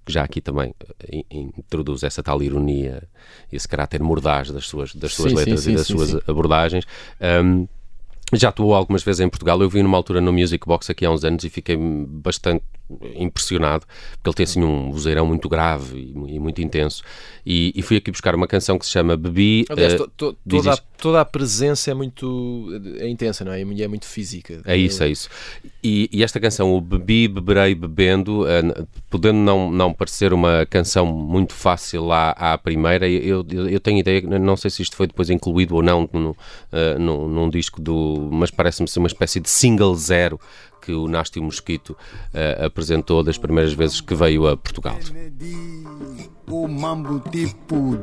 que 0.07 0.13
já 0.13 0.23
aqui 0.23 0.41
também 0.41 0.73
eh, 1.13 1.25
introduz 1.31 2.05
essa 2.05 2.23
tal 2.23 2.41
ironia, 2.41 3.03
esse 3.53 3.67
caráter 3.67 4.01
mordaz 4.01 4.51
das 4.53 4.67
suas, 4.69 4.95
das 4.95 5.13
suas 5.13 5.33
sim, 5.33 5.37
letras 5.37 5.61
sim, 5.61 5.67
sim, 5.67 5.73
e 5.73 5.77
das 5.77 5.87
suas 5.87 6.29
abordagens. 6.29 6.85
Um, 7.21 7.67
já 8.33 8.49
atuou 8.49 8.75
algumas 8.75 9.03
vezes 9.03 9.21
em 9.21 9.29
Portugal. 9.29 9.61
Eu 9.61 9.69
vi 9.69 9.83
numa 9.83 9.97
altura 9.97 10.21
no 10.21 10.33
Music 10.33 10.67
Box 10.67 10.91
aqui 10.91 11.05
há 11.05 11.11
uns 11.11 11.25
anos 11.25 11.45
e 11.45 11.51
fiquei 11.51 11.77
bastante 11.77 12.65
impressionado, 13.17 13.85
porque 14.13 14.29
ele 14.29 14.35
tem 14.35 14.45
assim 14.45 14.63
um 14.63 14.91
vozeirão 14.91 15.27
muito 15.27 15.49
grave 15.49 15.99
e, 15.99 16.35
e 16.35 16.39
muito 16.39 16.63
intenso. 16.63 17.03
E, 17.45 17.73
e, 17.75 17.83
fui 17.83 17.97
aqui 17.97 18.11
buscar 18.11 18.35
uma 18.35 18.47
canção 18.47 18.79
que 18.79 18.87
se 18.87 18.93
chama 18.93 19.17
Bebi. 19.17 19.65
Aliás, 19.69 19.95
uh, 19.95 19.99
to, 19.99 20.33
to, 20.33 20.39
toda, 20.49 20.73
a, 20.73 20.77
toda, 20.77 21.21
a, 21.21 21.25
presença 21.25 21.91
é 21.91 21.95
muito 21.95 22.69
é 22.99 23.09
intensa, 23.09 23.45
não 23.45 23.53
é? 23.53 23.63
E 23.63 23.83
é 23.83 23.89
muito 23.89 24.07
física. 24.07 24.63
É 24.65 24.77
isso, 24.77 25.03
é 25.03 25.09
isso. 25.09 25.29
E, 25.83 26.09
e 26.13 26.23
esta 26.23 26.41
canção, 26.41 26.75
o 26.75 26.81
Bebi, 26.81 27.29
Beberei, 27.29 27.75
Bebendo, 27.75 28.43
uh, 28.43 28.89
podendo 29.11 29.39
não, 29.39 29.71
não 29.71 29.93
parecer 29.93 30.33
uma 30.33 30.67
canção 30.67 31.07
muito 31.07 31.53
fácil 31.53 32.05
lá 32.05 32.31
à 32.31 32.57
primeira, 32.59 33.09
eu, 33.09 33.45
eu, 33.51 33.69
eu, 33.69 33.81
tenho 33.81 33.99
ideia, 33.99 34.21
não 34.23 34.57
sei 34.57 34.71
se 34.71 34.83
isto 34.83 34.97
foi 34.97 35.07
depois 35.07 35.31
incluído 35.31 35.77
ou 35.77 35.83
não 35.83 36.09
no, 36.13 36.31
uh, 36.31 36.99
no, 36.99 37.29
num 37.29 37.51
disco 37.51 37.81
do. 37.81 38.29
Mas 38.33 38.51
parece-me 38.51 38.89
ser 38.89 38.99
uma 38.99 39.09
espécie 39.09 39.41
de 39.41 39.49
single 39.49 39.95
zero 39.95 40.41
que 40.87 40.93
o 40.93 41.09
Nástio 41.09 41.43
Mosquito 41.43 41.91
uh, 41.91 42.65
apresentou 42.65 43.25
das 43.25 43.37
primeiras 43.37 43.73
vezes 43.73 44.01
que 44.01 44.15
veio 44.15 44.47
a 44.47 44.57
Portugal. 44.57 44.97
O 46.47 46.69
mambo 46.69 47.19
tipo 47.29 47.99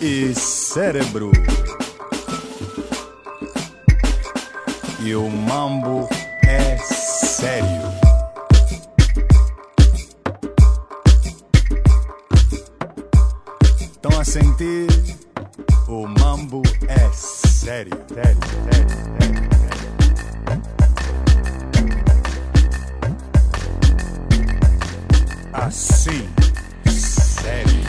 e 0.00 0.32
cérebro. 0.36 1.32
E 5.00 5.16
o 5.16 5.28
mambo 5.28 6.08
é 6.46 6.76
sério. 6.78 7.82
Estão 13.90 14.20
a 14.20 14.24
sentir? 14.24 14.86
O 15.88 16.06
mambo 16.06 16.62
é 16.86 17.10
sério, 17.12 17.96
sério, 18.14 18.38
sério, 18.54 18.90
sério. 18.90 19.21
Assim, 25.52 26.26
sério. 26.88 27.82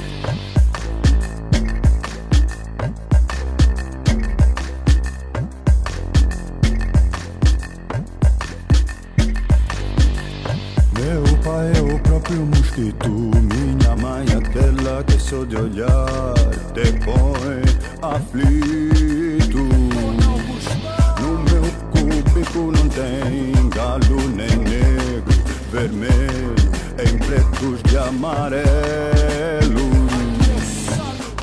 Meu 11.00 11.24
pai 11.42 11.72
é 11.78 11.82
o 11.82 12.00
próprio 12.00 12.46
mosquito, 12.48 13.10
minha 13.10 13.96
mãe 13.96 14.26
é 14.30 14.38
aquela 14.38 15.04
que 15.06 15.18
só 15.18 15.46
de 15.46 15.56
olhar 15.56 16.34
te 16.74 16.92
põe 17.00 17.64
aflito. 18.02 19.64
No 21.22 21.40
meu 21.46 21.64
cúbico 21.92 22.72
não 22.72 22.90
tem 22.90 23.70
galo 23.70 24.30
nem 24.36 24.58
negro, 24.58 25.34
vermelho 25.72 26.23
amarelo. 28.24 29.84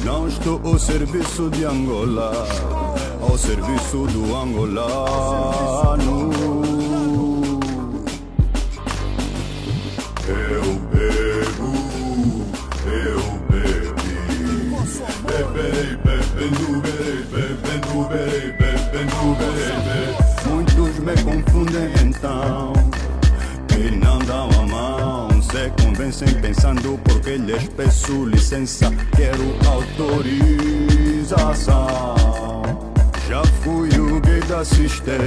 Não 0.02 0.26
estou 0.26 0.58
ao 0.64 0.78
serviço 0.78 1.50
de 1.50 1.64
Angola, 1.64 2.32
ao 3.20 3.36
serviço 3.36 4.06
do 4.06 4.34
angolano. 4.34 6.30
Eu 10.26 10.64
bebo, 10.90 11.70
eu 12.86 13.20
bebi, 13.50 13.92
bebei, 15.26 15.98
bebendo, 16.04 16.66
bebendo, 16.80 18.08
bebendo, 18.08 19.20
bebendo. 19.38 19.90
Muitos 20.48 20.98
me 21.00 21.14
confundem 21.22 21.90
então 22.06 22.72
e 23.76 23.90
não 23.96 24.18
dão 24.20 24.48
a 24.48 24.66
mão 24.66 24.99
se 25.50 25.70
convencem 25.82 26.32
pensando 26.40 26.96
porque 27.04 27.36
lhes 27.36 27.68
peço 27.76 28.24
licença, 28.24 28.90
quero 29.16 29.54
autorização. 29.68 32.14
Já 33.28 33.42
fui 33.62 33.88
o 33.98 34.20
gay 34.20 34.40
da 34.48 34.64
cister, 34.64 35.20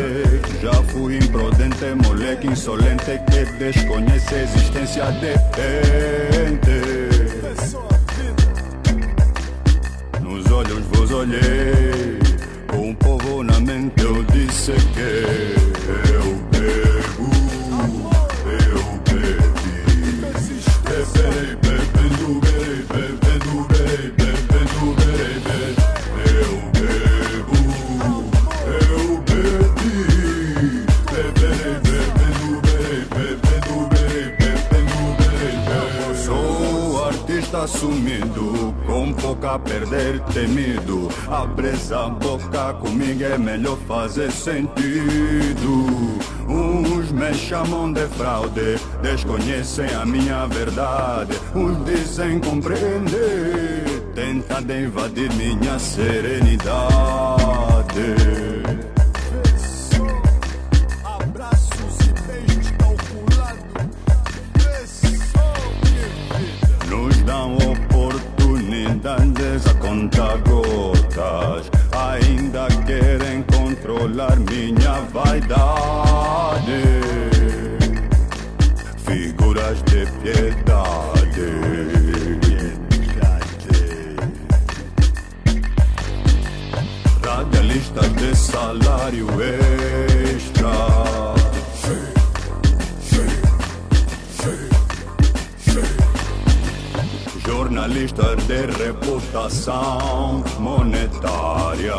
já 0.62 0.74
fui 0.92 1.18
imprudente, 1.18 1.86
moleque 2.06 2.48
insolente 2.48 3.20
que 3.30 3.44
desconhece 3.58 4.36
a 4.36 4.44
existência 4.44 5.12
de 5.12 5.34
gente. 5.58 6.78
Nos 10.22 10.50
olhos 10.52 10.84
vos 10.94 11.12
olhei, 11.12 12.20
com 12.68 12.92
o 12.92 12.96
povo 12.96 13.44
na 13.44 13.60
mente 13.60 14.02
eu 14.02 14.24
disse 14.24 14.72
que 14.72 15.26
eu 16.14 16.36
bebo. 16.52 17.03
Assumindo, 37.64 38.74
com 38.86 39.14
pouca 39.14 39.56
a 39.56 39.60
perder 39.60 40.20
temido. 40.34 41.10
Abre 41.28 41.70
essa 41.70 42.10
boca, 42.10 42.74
comigo 42.76 43.24
é 43.24 43.38
melhor 43.38 43.78
fazer 43.88 44.32
sentido. 44.32 45.33
Chamam 47.54 47.94
de 47.94 48.08
fraude, 48.08 48.80
desconhecem 49.04 49.86
a 49.94 50.04
minha 50.04 50.48
verdade. 50.48 51.40
Uns 51.54 51.86
dizem 51.86 52.40
compreender, 52.40 54.02
tenta 54.16 54.60
de 54.60 54.86
invadir 54.86 55.32
minha 55.36 55.78
serenidade. 55.78 56.64
Salário 89.14 89.28
extra. 90.36 91.04
Jornalistas 97.46 98.48
de 98.48 98.66
reputação 98.84 100.44
monetária. 100.60 101.94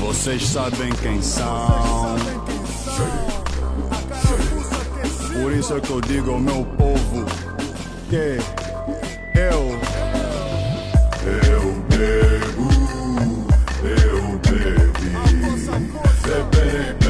Vocês 0.00 0.46
sabem 0.46 0.90
quem 1.02 1.20
são. 1.22 2.16
Por 5.42 5.52
isso 5.52 5.76
é 5.76 5.80
que 5.80 5.90
eu 5.90 6.00
digo 6.00 6.32
ao 6.32 6.40
meu 6.40 6.64
povo 6.64 7.24
que 8.10 8.38
eu. 9.38 9.87
Bebo, 11.98 12.68
eu 13.82 14.38
bebi. 14.38 15.10
Beberei, 16.22 16.92
bebendo, 16.92 17.07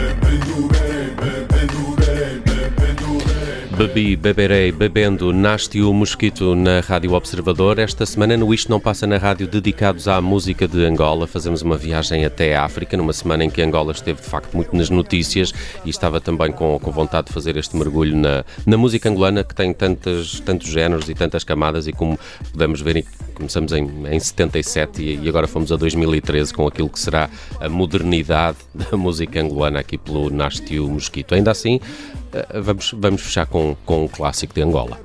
Bebi, 3.79 4.17
beberei, 4.17 4.73
bebendo, 4.73 5.33
nasce 5.33 5.81
o 5.81 5.93
mosquito 5.93 6.57
na 6.57 6.81
Rádio 6.81 7.13
Observador. 7.13 7.79
Esta 7.79 8.05
semana 8.05 8.37
no 8.37 8.53
Isto 8.53 8.73
Não 8.73 8.81
Passa 8.81 9.07
na 9.07 9.19
Rádio, 9.19 9.47
dedicados 9.47 10.09
à 10.09 10.21
música 10.21 10.67
de 10.67 10.85
Angola. 10.85 11.29
Fazemos 11.29 11.63
uma 11.63 11.77
viagem 11.77 12.25
até 12.25 12.57
a 12.57 12.65
África, 12.65 12.97
numa 12.97 13.13
semana 13.13 13.45
em 13.45 13.51
que 13.51 13.63
Angola 13.63 13.93
esteve 13.93 14.21
de 14.21 14.27
facto 14.27 14.53
muito 14.53 14.75
nas 14.75 14.91
notícias 14.91 15.55
e 15.85 15.91
estava 15.91 16.21
também 16.21 16.51
com, 16.51 16.77
com 16.81 16.91
vontade 16.91 17.29
de 17.29 17.33
fazer 17.33 17.57
este 17.57 17.77
mergulho 17.77 18.17
na, 18.17 18.45
na 18.67 18.77
música 18.77 19.09
angolana 19.09 19.45
que 19.45 19.55
tem 19.55 19.73
tantos, 19.73 20.41
tantos 20.41 20.67
géneros 20.67 21.09
e 21.09 21.15
tantas 21.15 21.45
camadas 21.45 21.87
e 21.87 21.93
como 21.93 22.19
podemos 22.51 22.81
ver, 22.81 23.05
começamos 23.33 23.71
em, 23.71 23.89
em 24.11 24.19
77 24.19 25.03
e, 25.03 25.21
e 25.23 25.29
agora 25.29 25.47
fomos 25.47 25.71
a 25.71 25.77
2013 25.77 26.53
com 26.53 26.67
aquilo 26.67 26.89
que 26.89 26.99
será 26.99 27.31
a 27.61 27.69
modernidade 27.69 28.59
da 28.75 28.97
música 28.97 29.41
angolana 29.41 29.79
aqui 29.79 29.97
pelo 29.97 30.31
Nasce 30.31 30.81
o 30.81 30.89
Mosquito. 30.89 31.37
Ainda 31.37 31.53
assim, 31.53 31.81
vamos, 32.63 32.95
vamos 32.97 33.23
fechar 33.23 33.47
com, 33.47 33.77
com 33.85 34.05
um 34.05 34.09
clássico 34.09 34.55
de 34.55 34.63
Angola. 34.63 34.99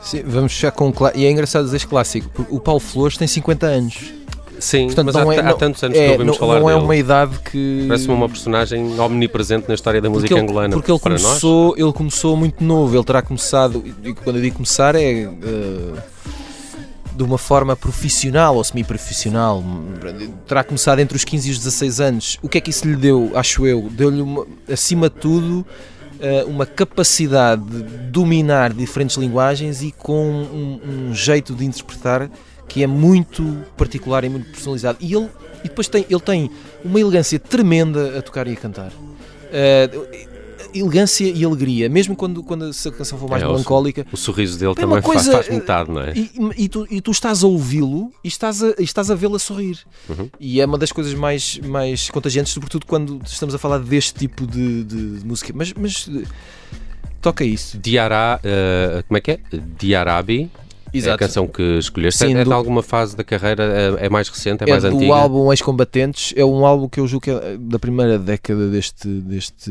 Sim, 0.00 0.22
vamos 0.24 0.52
fechar 0.52 0.70
com 0.72 0.88
um 0.88 0.92
clássico. 0.92 1.20
E 1.20 1.26
é 1.26 1.30
engraçado 1.30 1.64
dizer 1.64 1.76
este 1.76 1.88
clássico, 1.88 2.28
porque 2.32 2.54
o 2.54 2.60
Paulo 2.60 2.80
Flores 2.80 3.16
tem 3.16 3.26
50 3.26 3.66
anos. 3.66 4.12
Sim, 4.58 4.86
Portanto, 4.86 5.06
mas 5.06 5.16
há, 5.16 5.34
é, 5.34 5.38
há 5.38 5.42
não- 5.42 5.58
tantos 5.58 5.82
anos 5.82 5.96
é, 5.98 6.06
que 6.06 6.12
ouvimos 6.12 6.26
não, 6.26 6.34
falar 6.34 6.60
não 6.60 6.70
é 6.70 6.72
dele. 6.72 6.84
uma 6.84 6.96
idade 6.96 7.38
que. 7.40 7.84
Parece-me 7.88 8.14
uma 8.14 8.28
personagem 8.28 8.98
omnipresente 8.98 9.68
na 9.68 9.74
história 9.74 10.00
da 10.00 10.08
música 10.08 10.28
porque 10.28 10.40
ele, 10.40 10.50
angolana. 10.50 10.74
Porque 10.74 10.90
ele 10.90 10.98
para 10.98 11.12
nós. 11.12 11.22
começou, 11.22 11.74
ele 11.76 11.92
começou 11.92 12.36
muito 12.36 12.64
novo, 12.64 12.96
ele 12.96 13.04
terá 13.04 13.20
começado, 13.20 13.84
e 14.02 14.14
quando 14.14 14.36
eu 14.36 14.42
digo 14.42 14.56
começar 14.56 14.94
é 14.94 15.24
eh, 15.24 15.92
de 17.14 17.22
uma 17.22 17.36
forma 17.38 17.76
profissional 17.76 18.56
ou 18.56 18.64
semi-profissional, 18.64 19.62
terá 20.46 20.64
começado 20.64 21.00
entre 21.00 21.16
os 21.16 21.24
15 21.24 21.48
e 21.48 21.52
os 21.52 21.58
16 21.58 22.00
anos. 22.00 22.38
O 22.42 22.48
que 22.48 22.56
é 22.58 22.60
que 22.60 22.70
isso 22.70 22.86
lhe 22.88 22.96
deu, 22.96 23.32
acho 23.34 23.66
eu? 23.66 23.88
Deu-lhe, 23.90 24.22
acima 24.72 25.10
de 25.10 25.16
tudo, 25.16 25.66
eh, 25.68 25.95
uma 26.46 26.66
capacidade 26.66 27.62
de 27.62 27.82
dominar 28.10 28.72
diferentes 28.72 29.16
linguagens 29.16 29.82
e 29.82 29.92
com 29.92 30.26
um, 30.26 30.80
um 31.08 31.14
jeito 31.14 31.54
de 31.54 31.64
interpretar 31.64 32.30
que 32.68 32.82
é 32.82 32.86
muito 32.86 33.64
particular 33.76 34.24
e 34.24 34.28
muito 34.28 34.50
personalizado. 34.50 34.98
E 35.00 35.14
ele 35.14 35.28
e 35.64 35.68
depois 35.68 35.88
tem, 35.88 36.06
ele 36.08 36.20
tem 36.20 36.50
uma 36.84 37.00
elegância 37.00 37.38
tremenda 37.38 38.18
a 38.18 38.22
tocar 38.22 38.46
e 38.46 38.52
a 38.52 38.56
cantar. 38.56 38.92
Eh, 39.52 39.90
elegância 40.78 41.24
e 41.28 41.44
alegria, 41.44 41.88
mesmo 41.88 42.14
quando, 42.16 42.42
quando 42.42 42.64
a 42.64 42.90
canção 42.92 43.18
for 43.18 43.28
mais 43.28 43.42
É, 43.42 43.46
o- 43.46 43.50
melancólica. 43.52 44.06
O 44.12 44.16
sorriso 44.16 44.58
dele 44.58 44.72
É 44.72 44.74
também 44.74 45.00
coisa, 45.02 45.32
faz 45.32 45.48
metade, 45.48 45.90
não 45.90 46.00
é? 46.00 46.12
E, 46.14 46.30
e 46.56 46.68
tu, 46.68 46.86
e 46.90 47.00
tu 47.00 47.10
estás 47.10 47.42
a 47.42 47.46
ouvi-lo 47.46 48.12
e 48.24 48.28
estás 48.28 48.62
a, 48.62 48.74
estás 48.78 49.10
a 49.10 49.14
vê-lo 49.14 49.36
a 49.36 49.38
sorrir. 49.38 49.78
Uhum. 50.08 50.28
E 50.40 50.60
é 50.60 50.66
uma 50.66 50.78
das 50.78 50.92
coisas 50.92 51.14
mais, 51.14 51.58
mais 51.60 52.10
contagiantes, 52.10 52.52
sobretudo 52.52 52.86
quando 52.86 53.20
estamos 53.26 53.54
a 53.54 53.58
falar 53.58 53.78
deste 53.78 54.14
tipo 54.14 54.46
de, 54.46 54.84
de- 54.84 55.18
de 55.20 55.26
música. 55.26 55.52
Mas, 55.54 55.72
mas 55.72 56.08
toca 57.20 57.44
isso. 57.44 57.78
Diará, 57.78 58.38
eh, 58.44 59.02
como 59.08 59.18
é 59.18 59.20
que 59.20 59.30
é? 59.32 59.40
Diarabi, 59.78 60.50
é 61.04 61.10
a 61.10 61.18
canção 61.18 61.46
que 61.46 61.62
escolheste. 61.78 62.24
Sim, 62.24 62.34
é, 62.34 62.40
é 62.40 62.44
de 62.44 62.52
alguma 62.52 62.82
fase 62.82 63.16
da 63.16 63.24
carreira? 63.24 63.96
É, 64.00 64.06
é 64.06 64.08
mais 64.08 64.28
recente? 64.28 64.62
É, 64.62 64.66
É 64.68 64.70
mais 64.70 64.82
do 64.82 64.96
antiga? 64.96 65.14
álbum 65.14 65.52
Ex-Combatentes, 65.52 66.32
é 66.36 66.44
um 66.44 66.64
álbum 66.64 66.88
que 66.88 67.00
eu 67.00 67.06
julgo 67.06 67.24
que 67.24 67.30
é 67.30 67.56
da 67.58 67.78
primeira 67.78 68.18
década 68.18 68.68
deste, 68.70 69.08
deste, 69.08 69.70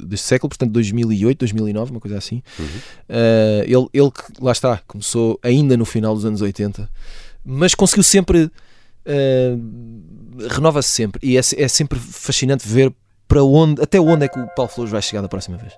deste 0.00 0.26
século, 0.26 0.48
portanto 0.48 0.70
2008, 0.70 1.38
2009, 1.38 1.90
uma 1.90 2.00
coisa 2.00 2.16
assim. 2.18 2.42
Uhum. 2.58 2.66
Eh, 3.08 3.64
ele, 3.66 3.86
ele, 3.92 4.10
que, 4.10 4.42
lá 4.42 4.52
está, 4.52 4.80
começou 4.86 5.38
ainda 5.42 5.76
no 5.76 5.84
final 5.84 6.14
dos 6.14 6.24
anos 6.24 6.40
80, 6.40 6.88
mas 7.44 7.74
conseguiu 7.74 8.04
sempre, 8.04 8.50
eh, 9.04 9.56
renova-se 10.48 10.88
sempre, 10.88 11.20
e 11.22 11.36
é, 11.36 11.40
é 11.40 11.68
sempre 11.68 11.98
fascinante 11.98 12.66
ver 12.66 12.92
para 13.26 13.42
onde, 13.44 13.80
até 13.82 14.00
onde 14.00 14.24
é 14.24 14.28
que 14.28 14.38
o 14.38 14.46
Paulo 14.54 14.70
Flores 14.70 14.92
vai 14.92 15.02
chegar 15.02 15.22
da 15.22 15.28
próxima 15.28 15.56
vez. 15.56 15.72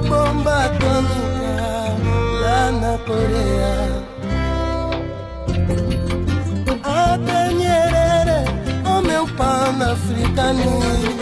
Bomba 0.00 0.64
atômica 0.64 1.96
lá 2.42 2.72
na 2.72 2.98
Coreia. 3.06 4.02
Até 6.82 7.52
Nyerere, 7.52 8.44
o 8.84 9.00
meu 9.02 9.26
pan-africanismo. 9.36 11.04
Nadie 11.04 11.13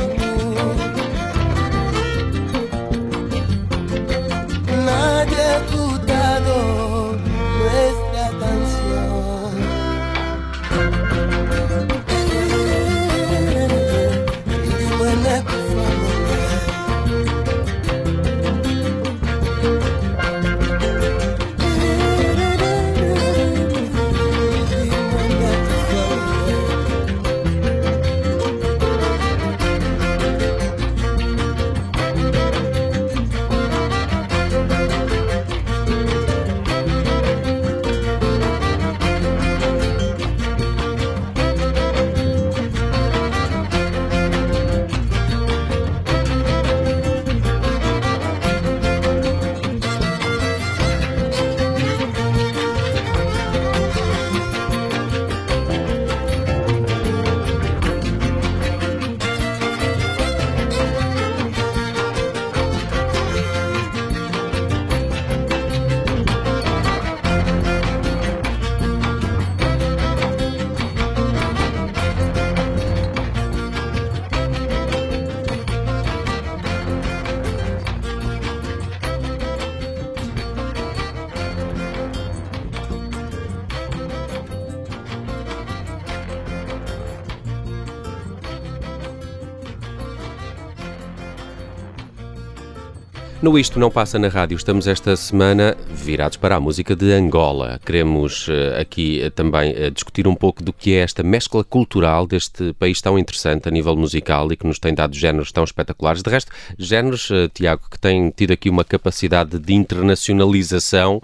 No 93.43 93.59
Isto 93.59 93.81
Não 93.81 93.91
Passa 93.91 94.21
na 94.21 94.29
Rádio, 94.29 94.57
estamos 94.57 94.87
esta 94.87 95.17
semana 95.17 95.77
virados 95.91 96.37
para 96.37 96.55
a 96.55 96.61
música 96.61 96.95
de 96.95 97.13
Angola. 97.13 97.81
Queremos 97.85 98.47
uh, 98.47 98.81
aqui 98.81 99.21
uh, 99.27 99.33
também 99.33 99.73
uh, 99.73 99.91
discutir 99.91 100.29
um 100.29 100.35
pouco 100.37 100.63
do 100.63 100.73
que 100.73 100.95
é 100.95 101.01
esta 101.01 101.25
mescla 101.25 101.65
cultural 101.65 102.25
deste 102.25 102.73
país 102.75 103.01
tão 103.01 103.19
interessante 103.19 103.67
a 103.67 103.73
nível 103.73 103.97
musical 103.97 104.53
e 104.53 104.57
que 104.57 104.65
nos 104.65 104.79
tem 104.79 104.95
dado 104.95 105.17
géneros 105.17 105.51
tão 105.51 105.65
espetaculares. 105.65 106.23
De 106.23 106.31
resto, 106.31 106.53
géneros, 106.79 107.31
Tiago, 107.53 107.83
que 107.91 107.99
têm 107.99 108.31
tido 108.31 108.53
aqui 108.53 108.71
uma 108.71 108.85
capacidade 108.85 109.59
de 109.59 109.75
internacionalização, 109.75 111.21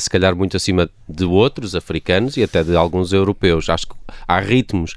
se 0.00 0.10
calhar 0.10 0.34
muito 0.34 0.56
acima 0.56 0.90
de 1.08 1.24
outros 1.24 1.76
africanos 1.76 2.36
e 2.36 2.42
até 2.42 2.64
de 2.64 2.74
alguns 2.74 3.12
europeus. 3.12 3.68
Acho 3.68 3.86
que 3.86 3.94
há 4.26 4.40
ritmos 4.40 4.96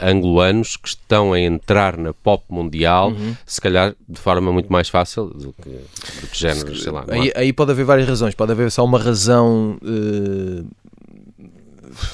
angolanos 0.00 0.76
que 0.76 0.88
estão 0.88 1.32
a 1.32 1.40
entrar 1.40 1.96
na 1.96 2.12
pop 2.12 2.42
mundial, 2.48 3.10
uhum. 3.10 3.36
se 3.46 3.60
calhar 3.60 3.94
de 4.08 4.20
forma 4.20 4.50
muito 4.50 4.72
mais 4.72 4.88
fácil 4.88 5.26
do 5.26 5.54
que 5.62 5.83
de 6.20 6.26
que 6.26 6.38
géneros, 6.38 6.82
sei 6.82 6.92
lá. 6.92 7.04
Aí, 7.08 7.32
aí, 7.34 7.52
pode 7.52 7.70
haver 7.70 7.84
várias 7.84 8.08
razões. 8.08 8.34
Pode 8.34 8.52
haver 8.52 8.70
só 8.70 8.84
uma 8.84 8.98
razão, 8.98 9.78
uh, 9.82 10.66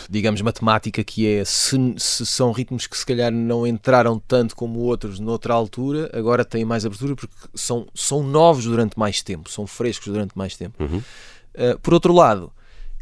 digamos, 0.09 0.41
matemática, 0.43 1.03
que 1.03 1.27
é 1.27 1.45
se, 1.45 1.77
se, 1.97 2.27
são 2.27 2.53
ritmos 2.53 2.87
que 2.87 2.97
se 2.97 3.07
calhar 3.07 3.33
não 3.33 3.67
entraram 3.67 4.19
tanto 4.19 4.55
como 4.55 4.81
outros 4.81 5.19
noutra 5.19 5.55
altura, 5.55 6.11
agora 6.13 6.45
têm 6.45 6.65
mais 6.65 6.85
abertura 6.85 7.17
porque 7.17 7.35
são, 7.55 7.87
são 7.95 8.23
novos 8.23 8.65
durante 8.65 8.99
mais 8.99 9.23
tempo, 9.23 9.51
são 9.51 9.67
frescos 9.67 10.09
durante 10.09 10.37
mais 10.37 10.57
tempo. 10.57 10.83
Uhum. 10.83 10.99
Uh, 10.99 11.79
por 11.81 11.95
outro 11.95 12.13
lado, 12.13 12.53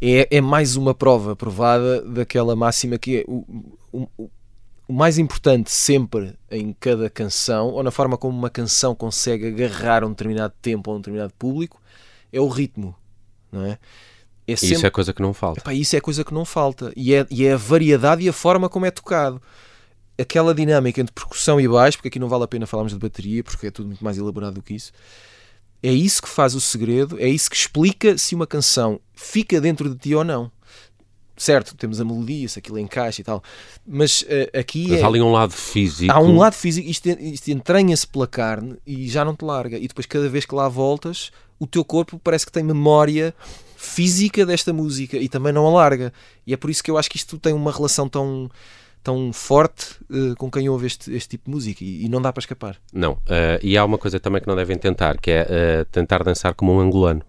é, 0.01 0.27
é 0.37 0.41
mais 0.41 0.75
uma 0.75 0.93
prova 0.93 1.35
provada 1.35 2.01
daquela 2.01 2.55
máxima 2.55 2.97
que 2.97 3.17
é 3.17 3.23
o, 3.27 3.43
o, 3.91 4.29
o 4.89 4.93
mais 4.93 5.19
importante 5.19 5.69
sempre 5.69 6.33
em 6.49 6.73
cada 6.73 7.11
canção, 7.11 7.67
ou 7.67 7.83
na 7.83 7.91
forma 7.91 8.17
como 8.17 8.35
uma 8.35 8.49
canção 8.49 8.95
consegue 8.95 9.45
agarrar 9.45 10.03
um 10.03 10.09
determinado 10.09 10.51
tempo 10.59 10.89
ou 10.89 10.97
um 10.97 10.99
determinado 10.99 11.31
público, 11.37 11.79
é 12.33 12.41
o 12.41 12.47
ritmo, 12.47 12.95
não 13.51 13.63
é? 13.63 13.77
é 14.47 14.55
sempre... 14.55 14.75
Isso 14.75 14.87
é 14.87 14.89
coisa 14.89 15.13
que 15.13 15.21
não 15.21 15.31
falta. 15.31 15.59
Epá, 15.59 15.75
isso 15.75 15.95
é 15.95 16.01
coisa 16.01 16.23
que 16.23 16.33
não 16.33 16.43
falta. 16.43 16.91
E 16.95 17.13
é, 17.13 17.23
e 17.29 17.45
é 17.45 17.53
a 17.53 17.55
variedade 17.57 18.23
e 18.23 18.29
a 18.29 18.33
forma 18.33 18.67
como 18.67 18.87
é 18.87 18.89
tocado. 18.89 19.39
Aquela 20.19 20.55
dinâmica 20.55 20.99
entre 20.99 21.13
percussão 21.13 21.61
e 21.61 21.67
baixo, 21.67 21.99
porque 21.99 22.07
aqui 22.07 22.17
não 22.17 22.27
vale 22.27 22.45
a 22.45 22.47
pena 22.47 22.65
falarmos 22.65 22.91
de 22.91 22.97
bateria, 22.97 23.43
porque 23.43 23.67
é 23.67 23.71
tudo 23.71 23.85
muito 23.85 24.03
mais 24.03 24.17
elaborado 24.17 24.55
do 24.55 24.63
que 24.63 24.73
isso. 24.73 24.91
É 25.83 25.91
isso 25.91 26.19
que 26.19 26.29
faz 26.29 26.55
o 26.55 26.59
segredo, 26.59 27.15
é 27.19 27.29
isso 27.29 27.47
que 27.47 27.55
explica 27.55 28.17
se 28.17 28.33
uma 28.33 28.47
canção 28.47 28.99
fica 29.13 29.61
dentro 29.61 29.87
de 29.87 29.95
ti 29.95 30.15
ou 30.15 30.23
não 30.23 30.51
certo, 31.39 31.75
temos 31.75 31.99
a 32.01 32.05
melodia, 32.05 32.47
se 32.47 32.59
aquilo 32.59 32.77
encaixa 32.77 33.21
e 33.21 33.23
tal, 33.23 33.41
mas 33.87 34.21
uh, 34.23 34.59
aqui 34.59 34.89
mas 34.89 34.99
é, 34.99 35.03
há 35.03 35.07
ali 35.07 35.21
um 35.21 35.31
lado 35.31 35.53
físico. 35.53 36.11
Há 36.11 36.19
um 36.19 36.37
lado 36.37 36.53
físico, 36.53 36.87
isto, 36.87 37.07
isto 37.07 37.49
entranha-se 37.49 38.05
pela 38.05 38.27
carne 38.27 38.75
e 38.85 39.07
já 39.07 39.23
não 39.23 39.33
te 39.33 39.45
larga. 39.45 39.77
E 39.77 39.87
depois, 39.87 40.05
cada 40.05 40.27
vez 40.27 40.45
que 40.45 40.53
lá 40.53 40.67
voltas, 40.67 41.31
o 41.57 41.65
teu 41.65 41.83
corpo 41.85 42.19
parece 42.21 42.45
que 42.45 42.51
tem 42.51 42.61
memória 42.61 43.33
física 43.77 44.45
desta 44.45 44.73
música 44.73 45.15
e 45.17 45.29
também 45.29 45.53
não 45.53 45.65
a 45.65 45.71
larga. 45.71 46.11
E 46.45 46.53
é 46.53 46.57
por 46.57 46.69
isso 46.69 46.83
que 46.83 46.91
eu 46.91 46.97
acho 46.97 47.09
que 47.09 47.15
isto 47.15 47.39
tem 47.39 47.53
uma 47.53 47.71
relação 47.71 48.09
tão 48.09 48.51
tão 49.03 49.31
forte 49.33 49.95
uh, 50.09 50.35
com 50.35 50.49
quem 50.51 50.69
ouve 50.69 50.87
este, 50.87 51.13
este 51.13 51.29
tipo 51.29 51.45
de 51.45 51.51
música 51.51 51.83
e, 51.83 52.05
e 52.05 52.09
não 52.09 52.21
dá 52.21 52.31
para 52.33 52.41
escapar. 52.41 52.75
Não, 52.93 53.13
uh, 53.13 53.59
e 53.61 53.77
há 53.77 53.85
uma 53.85 53.97
coisa 53.97 54.19
também 54.19 54.41
que 54.41 54.47
não 54.47 54.55
devem 54.55 54.77
tentar, 54.77 55.17
que 55.17 55.31
é 55.31 55.41
uh, 55.81 55.85
tentar 55.85 56.23
dançar 56.23 56.53
como 56.53 56.73
um 56.73 56.79
angolano, 56.79 57.21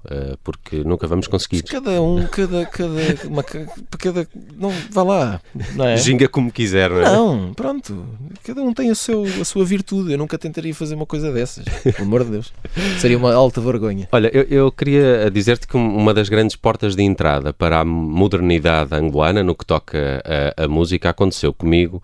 porque 0.42 0.82
nunca 0.84 1.06
vamos 1.06 1.26
conseguir. 1.26 1.62
Cada 1.62 2.00
um, 2.02 2.26
cada, 2.26 2.66
cada, 2.66 3.26
uma, 3.26 3.42
cada 3.42 4.26
não, 4.56 4.70
vá 4.90 5.02
lá, 5.02 5.40
não 5.74 5.86
é? 5.86 5.96
Ginga 5.96 6.28
como 6.28 6.50
quiser, 6.50 6.90
não 6.90 7.00
é? 7.00 7.04
Não, 7.04 7.54
pronto, 7.54 8.06
cada 8.44 8.62
um 8.62 8.72
tem 8.72 8.90
a, 8.90 8.94
seu, 8.94 9.24
a 9.24 9.44
sua 9.44 9.64
virtude, 9.64 10.12
eu 10.12 10.18
nunca 10.18 10.38
tentaria 10.38 10.74
fazer 10.74 10.94
uma 10.94 11.06
coisa 11.06 11.32
dessas, 11.32 11.64
pelo 11.64 12.02
amor 12.02 12.24
de 12.24 12.30
Deus, 12.30 12.52
seria 12.98 13.16
uma 13.16 13.32
alta 13.32 13.60
vergonha. 13.60 14.08
Olha, 14.12 14.30
eu, 14.32 14.42
eu 14.44 14.72
queria 14.72 15.30
dizer-te 15.30 15.66
que 15.66 15.76
uma 15.76 16.12
das 16.12 16.28
grandes 16.28 16.56
portas 16.56 16.96
de 16.96 17.02
entrada 17.02 17.52
para 17.52 17.80
a 17.80 17.84
modernidade 17.84 18.94
angolana 18.94 19.42
no 19.42 19.54
que 19.54 19.64
toca 19.64 20.22
a, 20.56 20.64
a 20.64 20.68
música 20.68 21.10
aconteceu 21.10 21.52
comigo. 21.60 22.02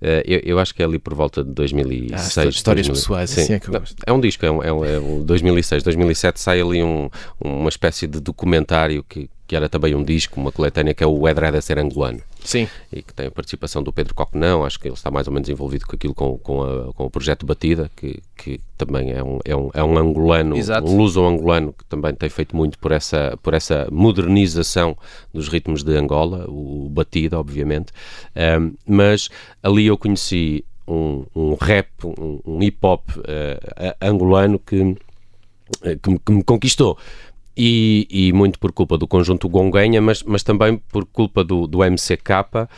Uh, 0.00 0.20
eu, 0.26 0.40
eu, 0.44 0.58
acho 0.58 0.74
que 0.74 0.82
é 0.82 0.84
ali 0.84 0.98
por 0.98 1.14
volta 1.14 1.42
de 1.42 1.50
2006. 1.52 2.12
Ah, 2.12 2.44
histórias 2.44 2.86
2000, 2.86 2.92
pessoais, 2.92 3.30
sim. 3.30 3.40
assim 3.40 3.52
é 3.54 3.60
que 3.60 3.68
eu 3.68 3.80
gosto. 3.80 3.96
É 4.06 4.12
um 4.12 4.20
disco, 4.20 4.44
é 4.44 4.50
um, 4.50 4.62
é 4.62 4.72
um, 4.72 4.84
é 4.84 5.00
um 5.00 5.24
2006, 5.24 5.82
2007 5.82 6.38
sai 6.38 6.60
ali 6.60 6.82
um, 6.82 7.08
uma 7.40 7.70
espécie 7.70 8.06
de 8.06 8.20
documentário 8.20 9.02
que, 9.08 9.30
que 9.46 9.56
era 9.56 9.70
também 9.70 9.94
um 9.94 10.04
disco, 10.04 10.38
uma 10.38 10.52
coletânea, 10.52 10.92
que 10.92 11.02
é 11.02 11.06
o 11.06 11.26
Edred 11.26 11.56
a 11.56 11.62
ser 11.62 11.78
angolano. 11.78 12.20
Sim. 12.46 12.68
E 12.92 13.02
que 13.02 13.12
tem 13.12 13.26
a 13.26 13.30
participação 13.30 13.82
do 13.82 13.92
Pedro 13.92 14.14
Coquenão, 14.14 14.64
acho 14.64 14.78
que 14.78 14.86
ele 14.86 14.94
está 14.94 15.10
mais 15.10 15.26
ou 15.26 15.32
menos 15.32 15.48
envolvido 15.48 15.84
com 15.84 15.96
aquilo, 15.96 16.14
com, 16.14 16.38
com, 16.38 16.62
a, 16.62 16.92
com 16.92 17.04
o 17.04 17.10
projeto 17.10 17.44
Batida, 17.44 17.90
que, 17.96 18.22
que 18.36 18.60
também 18.78 19.10
é 19.12 19.22
um, 19.22 19.38
é 19.44 19.56
um, 19.56 19.70
é 19.74 19.82
um 19.82 19.98
angolano, 19.98 20.56
Exato. 20.56 20.88
um 20.88 20.96
luso-angolano, 20.96 21.72
que 21.72 21.84
também 21.86 22.14
tem 22.14 22.28
feito 22.28 22.54
muito 22.56 22.78
por 22.78 22.92
essa, 22.92 23.36
por 23.42 23.52
essa 23.52 23.88
modernização 23.90 24.96
dos 25.34 25.48
ritmos 25.48 25.82
de 25.82 25.96
Angola, 25.96 26.48
o, 26.48 26.86
o 26.86 26.88
Batida, 26.88 27.38
obviamente. 27.38 27.92
Um, 28.34 28.74
mas 28.86 29.28
ali 29.62 29.86
eu 29.86 29.98
conheci 29.98 30.64
um, 30.86 31.24
um 31.34 31.54
rap, 31.60 31.88
um, 32.04 32.40
um 32.46 32.58
hip-hop 32.58 33.02
uh, 33.18 33.96
angolano 34.00 34.58
que, 34.58 34.96
que, 35.82 36.18
que 36.24 36.32
me 36.32 36.44
conquistou 36.44 36.96
e, 37.56 38.06
e, 38.10 38.32
muito 38.32 38.58
por 38.58 38.70
culpa 38.72 38.98
do 38.98 39.08
conjunto 39.08 39.48
Gonguenha, 39.48 40.00
mas, 40.02 40.22
mas 40.22 40.42
também 40.42 40.76
por 40.76 41.06
culpa 41.06 41.42
do, 41.42 41.66
do 41.66 41.78
MCK, 41.78 42.68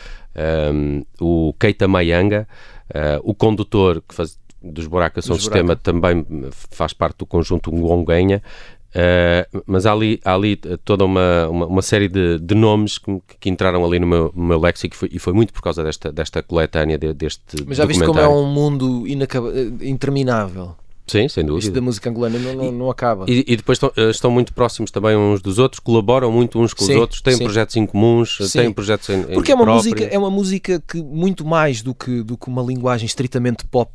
um, 0.73 1.03
o 1.21 1.53
Keita 1.59 1.89
Mayanga, 1.89 2.47
uh, 2.91 3.21
o 3.25 3.35
condutor 3.35 4.03
que 4.07 4.15
faz, 4.15 4.39
dos 4.63 4.87
Buracas 4.87 5.25
São 5.25 5.37
Sistema 5.37 5.75
também 5.75 6.25
faz 6.71 6.93
parte 6.93 7.19
do 7.19 7.27
conjunto 7.27 7.71
Gonguenha. 7.71 8.43
Uh, 8.89 9.63
mas 9.67 9.85
há 9.85 9.93
ali, 9.93 10.19
há 10.25 10.35
ali 10.35 10.57
toda 10.57 11.05
uma, 11.05 11.47
uma, 11.49 11.67
uma 11.67 11.83
série 11.83 12.09
de, 12.09 12.39
de 12.39 12.55
nomes 12.55 12.97
que, 12.97 13.21
que, 13.39 13.51
entraram 13.51 13.85
ali 13.85 13.99
no 13.99 14.07
meu, 14.07 14.33
no 14.35 14.45
meu 14.45 14.59
léxico 14.59 14.95
e 14.95 14.99
foi, 14.99 15.09
e 15.13 15.19
foi, 15.19 15.33
muito 15.35 15.53
por 15.53 15.61
causa 15.61 15.85
desta, 15.85 16.11
desta 16.11 16.43
coletânea, 16.43 16.97
de, 16.97 17.13
deste 17.13 17.65
Mas 17.67 17.77
já 17.77 17.85
viste 17.85 18.03
como 18.03 18.19
é 18.19 18.27
um 18.27 18.47
mundo 18.47 19.07
inacab... 19.07 19.45
interminável? 19.83 20.75
Sim, 21.09 21.29
sem 21.29 21.45
dúvida. 21.45 21.67
Isto 21.67 21.75
da 21.75 21.81
música 21.81 22.11
angolana 22.11 22.39
não, 22.39 22.55
não, 22.55 22.73
não 22.73 22.91
acaba. 22.91 23.25
E, 23.29 23.45
e 23.47 23.57
depois 23.57 23.77
estão, 23.77 23.91
eh, 23.97 24.11
estão, 24.11 24.31
muito 24.31 24.53
próximos 24.53 24.91
também 24.91 25.17
uns 25.17 25.41
dos 25.41 25.59
outros, 25.59 25.81
colaboram 25.81 26.31
muito 26.31 26.61
uns 26.61 26.75
com 26.75 26.85
sim, 26.85 26.93
os 26.93 27.01
outros, 27.01 27.21
têm 27.21 27.35
sim. 27.35 27.45
projetos 27.45 27.77
em 27.77 27.87
comuns, 27.87 28.37
sim. 28.37 28.59
têm 28.61 28.73
projetos 28.73 29.09
em, 29.09 29.23
Porque 29.23 29.51
em 29.51 29.55
é 29.55 29.57
uma 29.57 29.67
música 29.67 30.05
é 30.05 30.19
uma 30.19 30.31
música 30.31 30.83
que 30.87 31.03
muito 31.03 31.45
mais 31.45 31.83
do 31.83 31.95
que, 31.95 32.23
do 32.23 32.37
que 32.37 32.49
uma 32.49 32.63
linguagem 32.63 33.07
estritamente 33.07 33.65
pop 33.65 33.91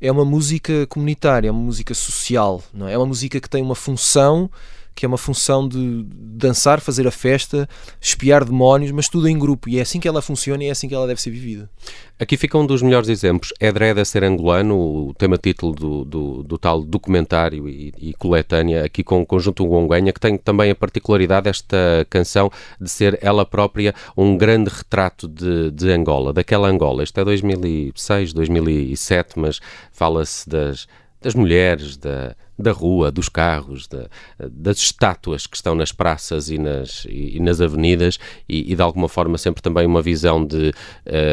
é 0.00 0.10
uma 0.10 0.24
música 0.24 0.84
comunitária, 0.88 1.48
é 1.48 1.50
uma 1.50 1.62
música 1.62 1.94
social, 1.94 2.60
não 2.74 2.88
é? 2.88 2.92
é 2.92 2.98
uma 2.98 3.06
música 3.06 3.40
que 3.40 3.48
tem 3.48 3.62
uma 3.62 3.76
função 3.76 4.50
que 4.94 5.04
é 5.04 5.08
uma 5.08 5.18
função 5.18 5.66
de 5.66 6.04
dançar, 6.08 6.80
fazer 6.80 7.06
a 7.06 7.10
festa, 7.10 7.68
espiar 8.00 8.44
demónios, 8.44 8.90
mas 8.90 9.08
tudo 9.08 9.28
em 9.28 9.38
grupo. 9.38 9.68
E 9.68 9.78
é 9.78 9.82
assim 9.82 10.00
que 10.00 10.08
ela 10.08 10.22
funciona 10.22 10.64
e 10.64 10.68
é 10.68 10.70
assim 10.70 10.88
que 10.88 10.94
ela 10.94 11.06
deve 11.06 11.20
ser 11.20 11.30
vivida. 11.30 11.70
Aqui 12.18 12.36
fica 12.36 12.56
um 12.56 12.64
dos 12.64 12.82
melhores 12.82 13.08
exemplos. 13.08 13.52
É 13.58 13.72
Dreda 13.72 14.04
ser 14.04 14.22
angolano, 14.22 14.76
o 15.08 15.14
tema-título 15.14 15.74
do, 15.74 16.04
do, 16.04 16.42
do, 16.44 16.58
tal 16.58 16.82
documentário 16.82 17.68
e, 17.68 17.92
e, 17.98 18.14
coletânea, 18.14 18.84
aqui 18.84 19.02
com 19.02 19.20
o 19.20 19.26
conjunto 19.26 19.66
Gonguenha, 19.66 20.12
que 20.12 20.20
tem 20.20 20.36
também 20.36 20.70
a 20.70 20.74
particularidade 20.74 21.44
desta 21.44 22.06
canção 22.08 22.50
de 22.80 22.88
ser 22.88 23.18
ela 23.22 23.44
própria 23.44 23.94
um 24.16 24.36
grande 24.36 24.70
retrato 24.70 25.26
de, 25.26 25.70
de 25.72 25.90
Angola, 25.90 26.32
daquela 26.32 26.68
Angola. 26.68 27.02
Isto 27.02 27.18
é 27.18 27.24
2006, 27.24 28.32
2007, 28.32 29.38
mas 29.38 29.60
fala-se 29.90 30.48
das 30.48 30.86
das 31.22 31.34
mulheres, 31.34 31.96
da, 31.96 32.34
da 32.58 32.72
rua, 32.72 33.10
dos 33.10 33.28
carros, 33.28 33.86
da, 33.86 34.08
das 34.50 34.78
estátuas 34.78 35.46
que 35.46 35.56
estão 35.56 35.74
nas 35.74 35.92
praças 35.92 36.50
e 36.50 36.58
nas, 36.58 37.04
e, 37.08 37.36
e 37.36 37.40
nas 37.40 37.60
avenidas 37.60 38.18
e, 38.48 38.72
e, 38.72 38.76
de 38.76 38.82
alguma 38.82 39.08
forma 39.08 39.38
sempre 39.38 39.62
também 39.62 39.86
uma 39.86 40.02
visão 40.02 40.44
de, 40.44 40.72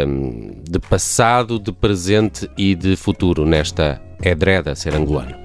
um, 0.08 0.62
de 0.64 0.80
passado, 0.80 1.60
de 1.60 1.72
presente 1.72 2.50
e 2.58 2.76
de 2.76 2.96
futuro 2.96 3.46
nesta 3.46 4.02
Edreda 4.22 4.76
ser 4.76 4.96
angolano. 4.96 5.36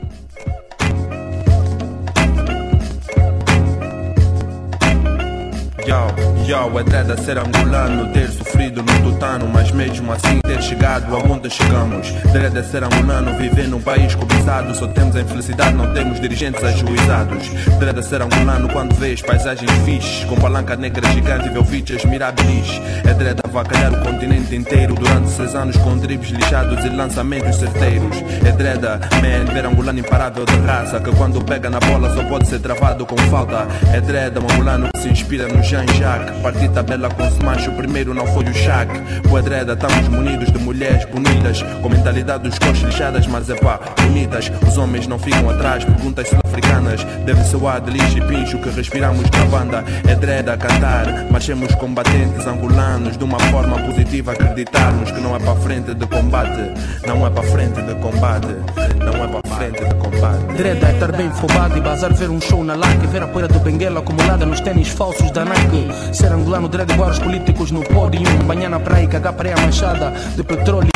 Yo. 5.86 6.33
Yo, 6.46 6.78
é 6.78 6.84
dread 6.84 7.24
ser 7.24 7.38
angolano, 7.38 8.12
ter 8.12 8.28
sofrido 8.28 8.82
no 8.82 9.10
tutano, 9.10 9.48
mas 9.48 9.70
mesmo 9.70 10.12
assim 10.12 10.40
ter 10.42 10.60
chegado 10.62 11.16
aonde 11.16 11.48
chegamos. 11.48 12.10
Dread 12.32 12.62
ser 12.66 12.84
angolano, 12.84 13.34
viver 13.38 13.66
num 13.66 13.80
país 13.80 14.14
cobiçado, 14.14 14.74
só 14.74 14.86
temos 14.88 15.16
a 15.16 15.22
infelicidade, 15.22 15.74
não 15.74 15.94
temos 15.94 16.20
dirigentes 16.20 16.62
ajuizados. 16.62 17.48
Dread 17.78 18.02
ser 18.04 18.20
angolano 18.20 18.68
quando 18.68 18.94
vês 18.94 19.22
paisagens 19.22 19.70
fixes, 19.86 20.24
com 20.24 20.36
palanca 20.36 20.76
negra 20.76 21.10
gigante 21.12 21.48
e 21.48 21.50
velviches 21.50 22.04
mirabilis. 22.04 22.78
É 23.08 23.14
dread 23.14 23.40
avacalhar 23.42 23.94
o 23.94 24.04
continente 24.04 24.54
inteiro 24.54 24.94
durante 24.94 25.30
seis 25.30 25.54
anos 25.54 25.78
com 25.78 25.96
dribles 25.96 26.30
lixados 26.30 26.84
e 26.84 26.90
lançamentos 26.90 27.56
certeiros. 27.56 28.18
É 28.46 28.52
dread, 28.52 28.82
man, 28.82 29.50
ver 29.50 29.64
angolano 29.64 29.98
imparável 29.98 30.44
de 30.44 30.56
raça, 30.66 31.00
que 31.00 31.10
quando 31.16 31.42
pega 31.42 31.70
na 31.70 31.80
bola 31.80 32.14
só 32.14 32.22
pode 32.24 32.46
ser 32.48 32.60
travado 32.60 33.06
com 33.06 33.16
falta. 33.30 33.66
É 33.94 34.00
dread, 34.00 34.38
um 34.38 34.52
angolano 34.52 34.88
que 34.94 35.00
se 35.00 35.08
inspira 35.08 35.48
no 35.48 35.62
Jean-Jacques. 35.62 36.33
Parti 36.42 36.68
tabela 36.68 37.08
com 37.08 37.26
smash, 37.28 37.68
o 37.68 37.72
primeiro 37.72 38.14
não 38.14 38.26
foi 38.26 38.44
o 38.44 38.54
Shaq. 38.54 38.92
Boadreda, 39.28 39.72
estamos 39.72 40.08
munidos 40.08 40.52
de 40.52 40.58
mulheres 40.58 41.04
bonitas, 41.06 41.62
com 41.82 41.88
mentalidade 41.88 42.44
dos 42.44 42.58
costas 42.58 42.82
lixadas, 42.82 43.26
mas 43.26 43.48
é 43.48 43.54
pá, 43.54 43.80
bonitas. 44.02 44.50
Os 44.66 44.76
homens 44.76 45.06
não 45.06 45.18
ficam 45.18 45.48
atrás, 45.50 45.84
perguntas 45.84 46.28
sul-africanas. 46.28 47.04
Deve 47.24 47.42
ser 47.44 47.56
o 47.56 47.68
ar 47.68 47.80
de 47.80 47.90
lixo 47.90 48.18
e 48.18 48.20
pincho 48.22 48.58
que 48.58 48.70
respiramos 48.70 49.28
na 49.30 49.44
banda. 49.46 49.84
É 50.06 50.14
dreda 50.14 50.56
cantar, 50.56 51.06
marchemos 51.30 51.74
combatentes 51.74 52.46
angolanos 52.46 53.16
de 53.16 53.24
uma 53.24 53.38
forma 53.40 53.78
positiva. 53.78 54.32
Acreditarmos 54.32 55.10
que 55.10 55.20
não 55.20 55.34
é 55.34 55.38
para 55.38 55.56
frente 55.56 55.94
de 55.94 56.06
combate, 56.06 56.72
não 57.06 57.26
é 57.26 57.30
para 57.30 57.42
frente 57.42 57.80
de 57.80 57.94
combate, 57.96 58.54
não 58.98 59.24
é 59.24 59.28
para 59.28 59.56
frente 59.56 59.84
de 59.84 59.94
combate. 59.94 60.44
Dreda 60.56 60.88
é 60.88 60.92
estar 60.92 61.12
bem 61.12 61.30
fobado 61.30 61.76
e 61.76 61.80
bazar 61.80 62.14
ver 62.14 62.30
um 62.30 62.40
show 62.40 62.62
na 62.62 62.74
like, 62.74 63.06
ver 63.08 63.22
a 63.22 63.26
poeira 63.26 63.48
do 63.48 63.58
Benguela 63.58 64.00
acumulada 64.00 64.46
nos 64.46 64.60
tênis 64.60 64.88
falsos 64.88 65.30
da 65.30 65.44
Nike. 65.44 65.88
Ser 66.24 66.32
angolano, 66.32 66.70
os 67.10 67.18
políticos 67.18 67.70
no 67.70 67.82
pódio. 67.82 68.22
Banhar 68.46 68.70
na 68.70 68.80
praia 68.80 69.04
e 69.04 69.08
cagar 69.08 69.34
praia 69.34 69.56
manchada 69.60 70.10
de 70.34 70.42
petróleo. 70.42 70.93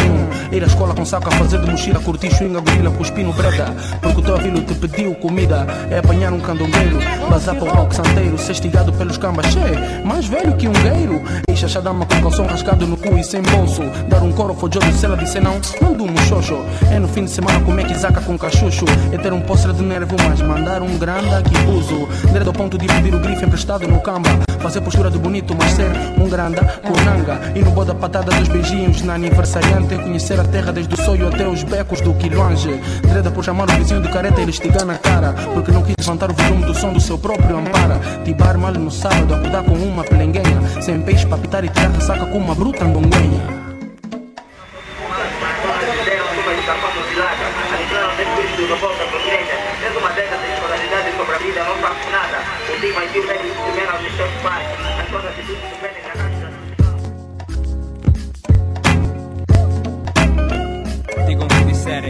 Ir 0.53 0.62
à 0.62 0.66
escola 0.66 0.94
com 0.94 1.05
saco 1.05 1.29
a 1.29 1.33
fazer 1.33 1.61
de 1.61 1.70
mochila, 1.70 2.01
curtir 2.01 2.35
swinga, 2.35 2.61
gorila, 2.61 2.90
cuspir 2.90 3.24
no 3.24 3.33
breda. 3.33 3.74
Porque 4.01 4.20
o 4.20 4.22
teu 4.22 4.37
avilo 4.37 4.61
te 4.62 4.74
pediu 4.74 5.14
comida. 5.16 5.66
É 5.90 5.98
apanhar 5.98 6.33
um 6.33 6.40
candongueiro, 6.40 6.98
bazar 7.31 7.55
para 7.55 7.68
o 7.68 7.74
rock 7.74 7.94
santeiro, 7.94 8.38
ser 8.38 8.53
estigado 8.53 8.92
pelos 8.92 9.18
cambas. 9.18 9.46
É 9.57 10.05
mais 10.05 10.27
velho 10.27 10.57
que 10.57 10.68
um 10.68 10.72
gueiro. 10.72 11.22
E 11.51 11.57
chachadama 11.57 12.07
com 12.07 12.22
calção 12.22 12.46
rascado 12.46 12.87
no 12.87 12.96
cu 12.96 13.16
e 13.16 13.24
sem 13.24 13.42
bolso. 13.42 13.83
Dar 14.09 14.22
um 14.22 14.33
coro 14.33 14.55
fojoso 14.55 14.92
se 14.92 15.05
ela 15.05 15.16
disse 15.16 15.40
não, 15.40 15.61
não 15.81 15.92
durmo 15.92 16.18
xoxo. 16.22 16.59
É 16.90 16.98
no 16.98 17.09
fim 17.09 17.24
de 17.24 17.31
semana 17.31 17.61
comer 17.61 17.87
quizaca 17.87 18.20
com 18.20 18.38
cachucho. 18.38 18.85
É 19.12 19.18
ter 19.18 19.33
um 19.33 19.40
postre 19.40 19.72
de 19.72 19.83
nervo, 19.83 20.16
mas 20.29 20.40
mandar 20.40 20.83
um 20.83 20.98
grande 20.98 21.42
que 21.48 21.70
uso. 21.70 22.09
Direto 22.33 22.48
ao 22.48 22.53
ponto 22.53 22.77
de 22.79 22.87
pedir 22.87 23.14
o 23.14 23.18
grife 23.18 23.44
emprestado 23.44 23.87
no 23.87 24.01
camba. 24.01 24.31
Fazer 24.61 24.81
postura 24.81 25.11
de 25.11 25.18
bonito, 25.18 25.55
mas 25.57 25.70
ser 25.72 25.90
um 26.18 26.29
grande 26.29 26.61
conanga. 26.83 27.40
E 27.55 27.61
no 27.61 27.70
boda 27.70 27.94
patada 27.94 28.31
dos 28.33 28.48
beijinhos 28.48 29.03
na 29.03 29.14
aniversariante. 29.14 29.96
Conhecer 29.96 30.27
a 30.36 30.44
terra 30.44 30.72
desde 30.72 30.92
o 30.92 30.96
sonho 30.96 31.28
até 31.28 31.48
os 31.48 31.62
becos 31.62 32.00
do 32.02 32.12
quilonge. 32.14 32.78
Dreda 33.02 33.30
por 33.30 33.42
chamar 33.42 33.70
o 33.70 33.72
vizinho 33.72 34.02
de 34.02 34.08
careta 34.10 34.40
e 34.40 34.44
lhe 34.44 34.50
estigar 34.50 34.84
na 34.84 34.98
cara. 34.98 35.32
Porque 35.54 35.72
não 35.72 35.82
quis 35.82 35.94
levantar 35.98 36.30
o 36.30 36.34
volume 36.34 36.66
do 36.66 36.74
som 36.74 36.92
do 36.92 37.00
seu 37.00 37.16
próprio 37.16 37.56
ampara. 37.56 37.98
Tibar 38.24 38.58
mal 38.58 38.72
no 38.72 38.90
sábado, 38.90 39.34
acordar 39.34 39.62
com 39.62 39.72
uma 39.72 40.04
pelenguenha. 40.04 40.82
Sem 40.82 41.00
peixe 41.00 41.26
pra 41.26 41.38
pitar 41.38 41.64
e 41.64 41.68
tirar 41.68 41.90
ressaca 41.90 42.26
com 42.26 42.38
uma 42.38 42.54
bruta 42.54 42.84
andonguenha. 42.84 43.68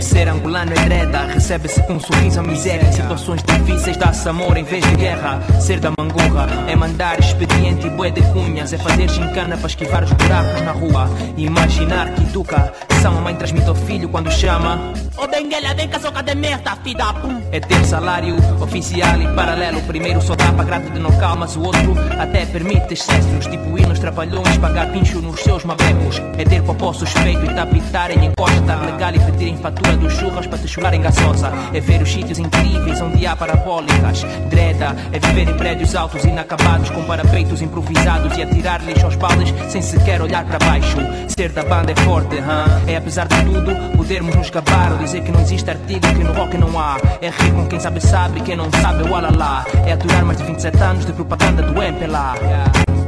Ser 0.01 0.29
angolano 0.29 0.73
é 0.73 0.85
dreda, 0.87 1.27
recebe-se 1.27 1.83
com 1.83 1.95
um 1.95 2.01
sorriso 2.01 2.41
a 2.41 2.43
miséria. 2.43 2.89
Em 2.89 2.93
situações 2.93 3.43
difíceis 3.43 3.97
dá-se 3.99 4.27
amor 4.27 4.57
em 4.57 4.65
vez 4.65 4.83
de 4.83 4.97
guerra. 4.97 5.41
Ser 5.61 5.79
da 5.79 5.91
mangurra 5.99 6.47
é 6.67 6.75
mandar 6.75 7.21
expediente 7.21 7.87
e 7.87 7.91
bué 7.91 8.11
de 8.11 8.23
cunhas. 8.33 8.73
É 8.73 8.79
fazer 8.79 9.09
gincana 9.11 9.59
para 9.59 9.67
esquivar 9.67 10.05
os 10.05 10.13
buracos 10.13 10.63
na 10.63 10.73
rua. 10.73 11.11
Imaginar 11.37 12.15
que 12.15 12.23
educa, 12.23 12.73
são 13.03 13.17
a 13.17 13.21
mãe 13.21 13.35
transmite 13.35 13.69
ao 13.69 13.75
filho 13.75 14.09
quando 14.09 14.31
chama. 14.31 14.93
Ô 15.17 15.25
oh, 15.25 15.29
Benguela, 15.29 15.75
vem 15.75 15.89
cá, 15.89 16.01
soca 16.01 16.23
de 16.23 16.35
merda, 16.35 16.77
filha 16.83 17.15
É 17.53 17.61
ter 17.61 17.85
salário 17.85 18.37
oficial 18.61 19.21
e 19.21 19.35
paralelo. 19.35 19.81
Primeiro 19.83 20.23
só 20.23 20.35
dá 20.35 20.53
para 20.53 20.65
grado 20.65 20.91
de 20.91 20.99
não 20.99 21.11
calmas, 21.19 21.57
o 21.57 21.63
outro 21.63 21.95
até 22.19 22.47
permite 22.47 22.95
excessos. 22.95 23.47
Tipo 23.47 23.79
ir 23.79 23.87
nos 23.87 23.99
trapalhões, 23.99 24.57
pagar 24.59 24.91
pincho 24.93 25.21
nos 25.21 25.41
seus 25.41 25.65
mabecos. 25.65 26.23
É 26.39 26.45
ter 26.45 26.63
popó 26.63 26.93
suspeito 26.93 27.45
e 27.45 27.55
tapitarem 27.55 28.25
em 28.25 28.33
costa 28.35 28.77
legal 28.77 29.15
e 29.15 29.19
pedirem 29.19 29.58
fatura 29.59 29.97
dos 29.97 30.13
churras 30.15 30.47
para 30.47 30.59
te 30.59 30.69
chularem 30.69 31.01
gasosa. 31.01 31.53
É 31.73 31.81
ver 31.81 32.03
os 32.03 32.11
sítios 32.11 32.39
incríveis 32.39 33.01
onde 33.01 33.27
há 33.27 33.37
parabólicas. 33.37 34.25
Dreda 34.49 34.97
é 35.13 35.19
viver 35.19 35.51
em 35.51 35.57
prédios 35.57 35.95
altos 35.95 36.25
inacabados 36.25 36.91
com 36.91 37.05
parapeitos 37.05 37.63
improvisados 37.63 38.37
e 38.37 38.43
atirar 38.43 38.83
lixo 38.85 39.07
aos 39.07 39.17
baldes 39.17 39.53
sem 39.69 39.83
sequer 39.83 40.23
olhar 40.23 40.45
para 40.45 40.59
baixo. 40.59 40.99
Ser 41.29 41.51
da 41.53 41.63
banda 41.63 41.93
é 41.93 41.97
forte, 41.97 42.37
huh? 42.37 42.91
é 42.91 42.97
apesar 42.97 43.27
de 43.27 43.37
tudo 43.45 43.97
podermos 43.97 44.35
nos 44.35 44.51
gabar 44.51 44.93
ou 44.93 44.99
dizer 44.99 45.23
que 45.23 45.31
não 45.31 45.41
existe 45.41 45.69
artigo 45.69 46.01
que 46.01 46.25
no 46.25 46.33
rock 46.33 46.57
não 46.57 46.79
há. 46.79 46.97
É 47.21 47.29
rir 47.29 47.53
com 47.53 47.67
quem 47.67 47.81
sabe 47.81 48.01
sabe, 48.01 48.41
quem 48.41 48.57
não 48.57 48.71
sabe 48.71 49.07
é 49.07 49.11
o 49.11 49.15
alalá. 49.15 49.65
É 49.87 49.93
aturar 49.93 50.25
mais 50.25 50.39
de 50.39 50.45
27 50.45 50.83
anos 50.83 51.05
de 51.05 51.13
propaganda 51.13 51.63
do 51.63 51.83
MPLA. 51.83 52.35
Yeah. 52.41 53.08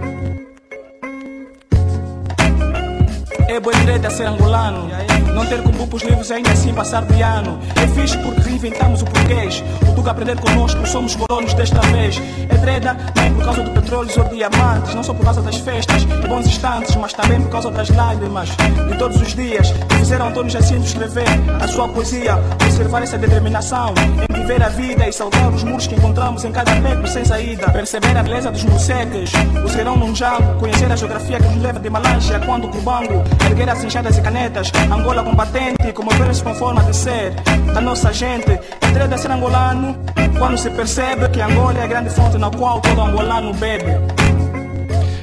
É 3.51 3.59
boa 3.59 3.75
direita 3.75 4.09
ser 4.11 4.27
angolano. 4.27 4.89
Não 5.35 5.45
ter 5.45 5.61
com 5.61 5.71
bupos 5.71 6.03
livros 6.03 6.31
ainda 6.31 6.53
assim 6.53 6.73
passar 6.73 7.03
de 7.03 7.21
ano. 7.21 7.59
É 7.75 7.89
fixe 7.89 8.17
porque 8.19 8.49
inventamos 8.49 9.03
o 9.03 9.05
português. 9.05 9.65
O 9.89 9.93
Tuga 9.93 10.13
aprender 10.13 10.39
conosco, 10.41 10.87
somos 10.87 11.17
colonos 11.17 11.53
desta 11.55 11.81
vez. 11.89 12.17
É 12.49 12.57
treda, 12.59 12.97
nem 13.17 13.35
por 13.35 13.45
causa 13.45 13.63
do 13.65 13.71
petróleo 13.73 14.11
ou 14.19 14.25
diamantes, 14.29 14.95
não 14.95 15.03
só 15.03 15.13
por 15.13 15.25
causa 15.25 15.43
das 15.43 15.57
festas 15.57 16.03
e 16.03 16.29
bons 16.29 16.47
instantes, 16.47 16.95
mas 16.95 17.13
também 17.13 17.41
por 17.41 17.51
causa 17.51 17.73
das 17.73 17.89
lágrimas 17.91 18.51
de 18.51 18.97
todos 18.97 19.21
os 19.21 19.35
dias 19.35 19.73
que 19.73 19.97
fizeram 19.97 20.29
Antônio 20.29 20.51
Jacinto 20.51 20.85
escrever 20.85 21.27
a 21.61 21.67
sua 21.67 21.89
poesia, 21.89 22.37
observar 22.63 23.03
essa 23.03 23.19
determinação 23.19 23.95
em 24.31 24.41
viver 24.41 24.63
a 24.63 24.69
vida 24.69 25.09
e 25.09 25.13
salvar 25.13 25.53
os 25.53 25.65
muros 25.65 25.87
que 25.87 25.95
encontramos 25.95 26.45
em 26.45 26.53
cada 26.53 26.75
beco 26.77 27.07
sem 27.07 27.25
saída, 27.25 27.71
perceber 27.71 28.17
a 28.17 28.23
beleza 28.23 28.51
dos 28.51 28.65
morcegos, 28.65 29.33
o 29.65 29.69
serão 29.69 29.97
num 29.97 30.15
jango, 30.15 30.59
conhecer 30.59 30.91
a 30.91 30.97
geografia 30.97 31.39
que 31.39 31.47
nos 31.47 31.63
leva 31.63 31.79
de 31.79 31.89
Malange 31.89 32.35
a 32.35 32.41
quando 32.41 32.69
Cubango, 32.69 33.23
erguer 33.47 33.69
as 33.69 33.83
enxadas 33.85 34.17
e 34.19 34.23
canetas, 34.23 34.71
Angola 34.91 35.23
combatente, 35.23 35.93
como 35.95 36.11
ver-se 36.11 36.43
com 36.43 36.55
forma 36.55 36.83
de 36.85 36.97
ser 36.97 37.33
da 37.73 37.81
nossa 37.81 38.13
gente, 38.13 38.59
entre 38.83 39.09
de 39.09 39.19
ser 39.19 39.31
angolano, 39.31 39.97
quando 40.39 40.59
se 40.59 40.71
percebe 40.71 41.29
que 41.29 41.41
Angola 41.41 41.79
é 41.79 41.85
a 41.85 41.87
grande 41.87 42.11
fonte 42.11 42.39
na 42.39 42.51
qual 42.51 42.81
todo 42.81 43.01
angolano 43.01 43.53
bebe. 43.55 43.91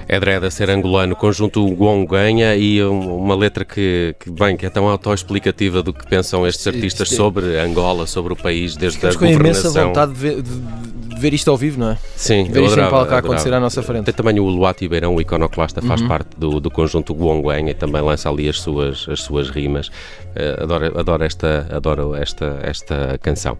É 0.09 0.19
Dreda 0.19 0.49
ser 0.49 0.69
angolano, 0.69 1.17
conjunto 1.17 1.67
Gonganha 1.75 2.55
e 2.55 2.81
uma 2.81 3.35
letra 3.35 3.65
que, 3.65 4.15
que, 4.17 4.31
bem, 4.31 4.55
que 4.55 4.65
é 4.65 4.69
tão 4.69 4.87
autoexplicativa 4.87 5.83
do 5.83 5.91
que 5.91 6.07
pensam 6.07 6.47
estes 6.47 6.65
artistas 6.65 7.09
sobre 7.09 7.59
Angola, 7.59 8.07
sobre 8.07 8.31
o 8.31 8.35
país, 8.35 8.77
desde 8.77 8.99
Ficamos 8.99 9.17
a 9.17 9.19
com 9.19 9.25
governação. 9.25 9.71
imensa 9.71 9.85
vontade 9.85 10.13
de 10.13 10.19
ver, 10.19 10.41
de 10.41 10.96
ver 11.19 11.33
isto 11.33 11.49
ao 11.51 11.57
vivo, 11.57 11.79
não 11.79 11.91
é? 11.91 11.97
Sim, 12.15 12.43
ver 12.45 12.63
isto 12.63 12.79
em 12.79 12.83
adorava, 12.83 12.89
palco 12.91 13.13
a 13.13 13.17
acontecer 13.17 13.53
à 13.53 13.59
nossa 13.59 13.81
frente. 13.83 14.05
Tem 14.05 14.13
também 14.13 14.39
o 14.39 14.45
Luati 14.45 14.87
Beirão, 14.87 15.15
o 15.15 15.21
iconoclasta, 15.21 15.81
faz 15.81 16.01
Uhum. 16.01 16.07
parte 16.07 16.29
do, 16.37 16.59
do 16.59 16.69
conjunto 16.71 17.13
Guonguenha 17.13 17.71
e 17.71 17.73
também 17.73 18.01
lança 18.01 18.29
ali 18.29 18.47
as 18.47 18.59
suas, 18.61 19.07
as 19.09 19.21
suas 19.21 19.49
rimas. 19.49 19.89
Eh, 20.35 20.59
adoro, 20.61 20.99
adoro, 20.99 21.23
esta, 21.23 21.67
adoro 21.71 22.15
esta, 22.15 22.59
esta 22.63 23.17
canção. 23.21 23.57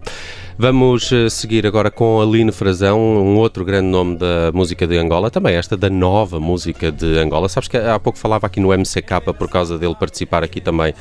Vamos 0.60 1.12
eh, 1.12 1.30
seguir 1.30 1.64
agora 1.68 1.88
com 1.88 2.20
Aline 2.20 2.50
Frazão, 2.50 2.98
um 3.00 3.36
outro 3.36 3.64
grande 3.64 3.86
nome 3.86 4.16
da 4.16 4.50
música 4.52 4.88
de 4.88 4.98
Angola, 4.98 5.30
também 5.30 5.54
esta 5.54 5.76
da 5.76 5.88
nova 5.88 6.40
música 6.40 6.90
de 6.90 7.16
Angola. 7.16 7.48
Sabes 7.48 7.68
que 7.68 7.76
há 7.76 7.96
pouco 8.00 8.18
falava 8.18 8.48
aqui 8.48 8.58
no 8.58 8.76
MCK 8.76 9.20
por 9.38 9.48
causa 9.48 9.78
dele 9.78 9.94
participar 9.94 10.42
aqui 10.42 10.60
também 10.60 10.92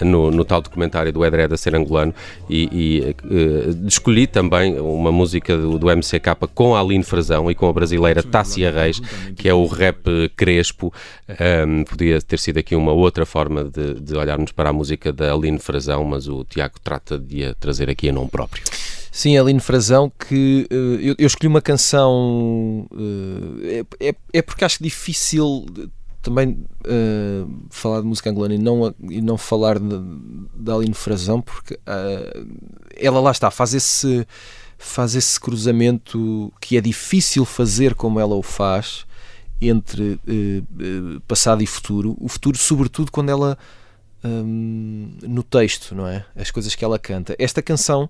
no, 0.00 0.30
no 0.30 0.46
tal 0.46 0.62
documentário 0.62 1.12
do 1.12 1.22
Edreda 1.26 1.58
ser 1.58 1.74
angolano 1.74 2.14
e, 2.48 2.70
e 2.72 3.02
eh, 3.04 3.86
escolhi 3.86 4.26
também 4.26 4.80
uma 4.80 5.12
música 5.12 5.58
do, 5.58 5.78
do 5.78 5.94
MCK 5.94 6.34
com 6.54 6.74
a 6.74 6.80
Aline 6.80 7.04
Frazão 7.04 7.50
e 7.50 7.54
com 7.54 7.68
a 7.68 7.72
brasileira 7.74 8.22
Tássia 8.22 8.70
Reis, 8.70 8.98
que 9.36 9.46
é 9.46 9.52
o 9.52 9.66
rap 9.66 10.06
crespo. 10.34 10.90
Um, 11.28 11.84
podia 11.84 12.18
ter 12.22 12.38
sido 12.38 12.56
aqui 12.56 12.74
uma 12.74 12.92
outra 12.92 13.26
forma 13.26 13.64
de, 13.64 13.92
de 13.92 14.16
olharmos 14.16 14.52
para 14.52 14.70
a 14.70 14.72
música 14.72 15.12
da 15.12 15.34
Aline 15.34 15.58
Frazão, 15.58 16.02
mas 16.02 16.28
o 16.28 16.44
Tiago 16.44 16.76
trata 16.82 17.18
de 17.18 17.44
a 17.44 17.52
trazer 17.52 17.90
aqui 17.90 18.08
a 18.08 18.12
nome 18.12 18.30
próprio. 18.30 18.64
Sim, 19.14 19.36
Aline 19.36 19.60
Frazão, 19.60 20.10
que 20.10 20.66
uh, 20.72 20.74
eu, 20.74 21.14
eu, 21.18 21.26
escolhi 21.26 21.46
uma 21.46 21.60
canção. 21.60 22.88
Uh, 22.90 23.84
é, 24.00 24.14
é, 24.32 24.40
porque 24.40 24.64
acho 24.64 24.82
difícil 24.82 25.66
também 26.22 26.64
uh, 26.86 27.66
falar 27.68 28.00
de 28.00 28.06
música 28.06 28.30
angolana 28.30 28.54
e 28.54 28.58
não, 28.58 28.94
e 29.10 29.20
não 29.20 29.36
falar 29.36 29.78
da 29.78 30.74
Aline 30.74 30.94
Frazão, 30.94 31.42
porque 31.42 31.78
ela 32.96 33.20
lá 33.20 33.30
está, 33.30 33.50
faz 33.50 33.74
esse, 33.74 34.26
faz 34.78 35.14
esse 35.14 35.38
cruzamento 35.38 36.50
que 36.58 36.78
é 36.78 36.80
difícil 36.80 37.44
fazer 37.44 37.94
como 37.94 38.18
ela 38.18 38.34
o 38.34 38.42
faz 38.42 39.04
entre 39.60 40.18
passado 41.28 41.62
e 41.62 41.66
futuro. 41.66 42.16
O 42.18 42.28
futuro, 42.28 42.56
sobretudo, 42.56 43.12
quando 43.12 43.28
ela. 43.28 43.58
Um, 44.24 45.16
no 45.22 45.42
texto, 45.42 45.96
não 45.96 46.06
é? 46.06 46.24
As 46.36 46.50
coisas 46.50 46.76
que 46.76 46.84
ela 46.84 46.96
canta. 46.96 47.34
Esta 47.40 47.60
canção 47.60 48.08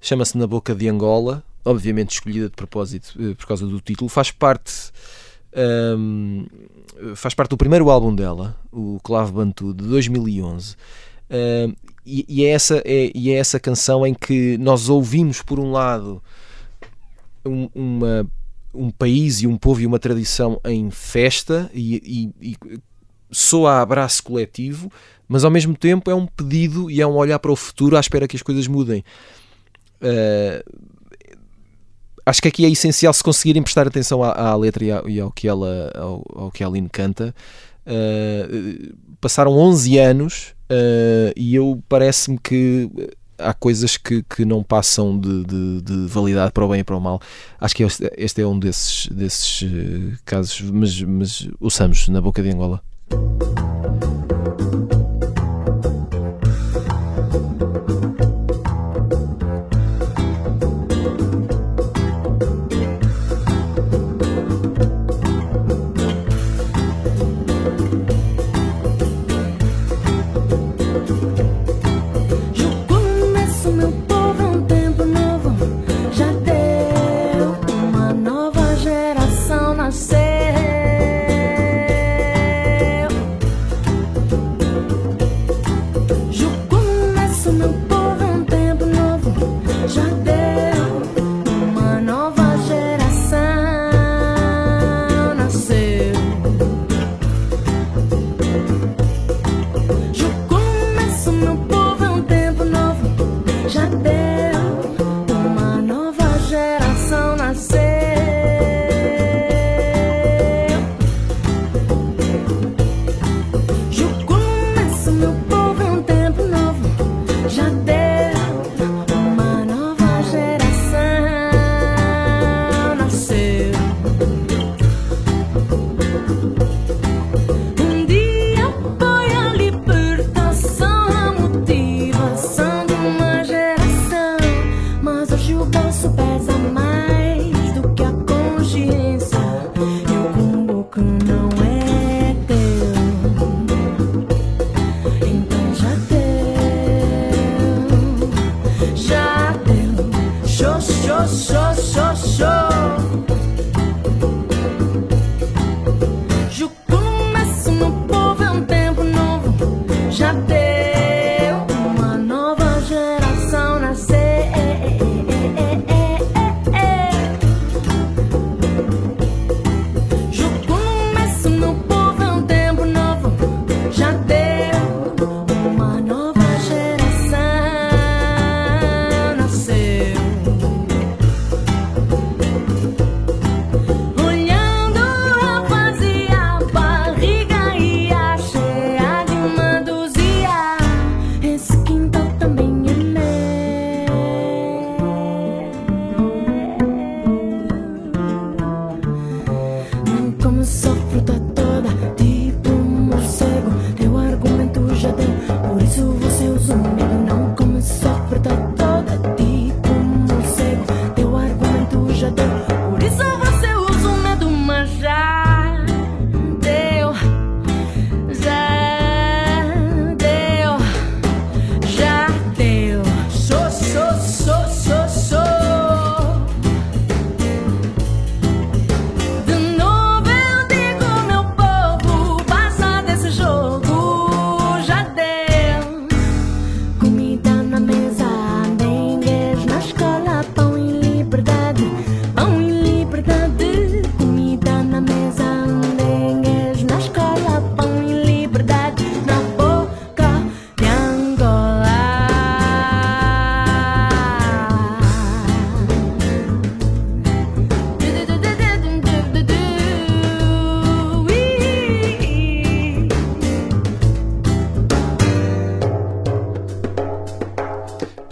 chama-se 0.00 0.36
Na 0.36 0.46
Boca 0.46 0.74
de 0.74 0.88
Angola, 0.88 1.42
obviamente 1.64 2.12
escolhida 2.12 2.48
de 2.48 2.56
propósito 2.56 3.14
eh, 3.20 3.34
por 3.34 3.46
causa 3.46 3.66
do 3.66 3.80
título, 3.80 4.08
faz 4.08 4.30
parte 4.30 4.92
um, 5.56 6.46
faz 7.14 7.34
parte 7.34 7.50
do 7.50 7.56
primeiro 7.56 7.90
álbum 7.90 8.14
dela, 8.14 8.56
o 8.70 8.98
Clave 9.02 9.32
Bantu, 9.32 9.74
de 9.74 9.84
2011. 9.84 10.76
Um, 11.30 11.74
e, 12.04 12.24
e, 12.28 12.44
é 12.44 12.50
essa, 12.50 12.82
é, 12.84 13.10
e 13.14 13.30
é 13.30 13.34
essa 13.34 13.60
canção 13.60 14.06
em 14.06 14.14
que 14.14 14.56
nós 14.58 14.88
ouvimos, 14.88 15.42
por 15.42 15.58
um 15.58 15.70
lado, 15.70 16.22
um, 17.44 17.68
uma, 17.74 18.26
um 18.74 18.90
país 18.90 19.42
e 19.42 19.46
um 19.46 19.56
povo 19.56 19.80
e 19.80 19.86
uma 19.86 19.98
tradição 19.98 20.60
em 20.64 20.90
festa 20.90 21.70
e, 21.72 22.32
e, 22.40 22.52
e 22.52 22.80
soa 23.30 23.74
a 23.74 23.82
abraço 23.82 24.22
coletivo, 24.22 24.90
mas 25.28 25.44
ao 25.44 25.50
mesmo 25.50 25.76
tempo 25.76 26.10
é 26.10 26.14
um 26.14 26.26
pedido 26.26 26.90
e 26.90 27.00
é 27.00 27.06
um 27.06 27.14
olhar 27.14 27.38
para 27.38 27.52
o 27.52 27.56
futuro 27.56 27.96
à 27.96 28.00
espera 28.00 28.26
que 28.26 28.36
as 28.36 28.42
coisas 28.42 28.66
mudem. 28.66 29.04
Uh, 30.00 30.90
acho 32.24 32.42
que 32.42 32.48
aqui 32.48 32.64
é 32.64 32.70
essencial 32.70 33.12
se 33.12 33.22
conseguirem 33.22 33.62
prestar 33.62 33.86
atenção 33.86 34.22
à, 34.22 34.32
à 34.32 34.56
letra 34.56 34.84
e, 34.84 34.92
à, 34.92 35.02
e, 35.06 35.20
ao 35.20 35.30
que 35.30 35.48
ela 35.48 35.90
ao, 35.94 36.24
ao 36.34 36.50
que 36.50 36.64
a 36.64 36.66
Aline 36.66 36.88
canta. 36.88 37.34
Uh, 37.86 38.94
passaram 39.20 39.52
11 39.52 39.98
anos 39.98 40.54
uh, 40.70 41.32
e 41.36 41.54
eu 41.54 41.82
parece-me 41.88 42.38
que 42.38 42.90
há 43.38 43.54
coisas 43.54 43.96
que, 43.96 44.22
que 44.22 44.44
não 44.44 44.62
passam 44.62 45.18
de, 45.18 45.44
de, 45.44 45.80
de, 45.82 46.06
validade 46.06 46.52
para 46.52 46.64
o 46.64 46.68
bem 46.68 46.80
e 46.80 46.84
para 46.84 46.96
o 46.96 47.00
mal. 47.00 47.20
Acho 47.58 47.74
que 47.74 47.82
este, 47.82 48.42
é 48.42 48.46
um 48.46 48.58
desses, 48.58 49.06
desses 49.08 49.64
casos, 50.24 50.60
mas, 50.70 51.00
mas 51.02 51.48
ouçamos 51.58 52.08
na 52.08 52.20
boca 52.20 52.42
de 52.42 52.50
Angola. 52.50 52.82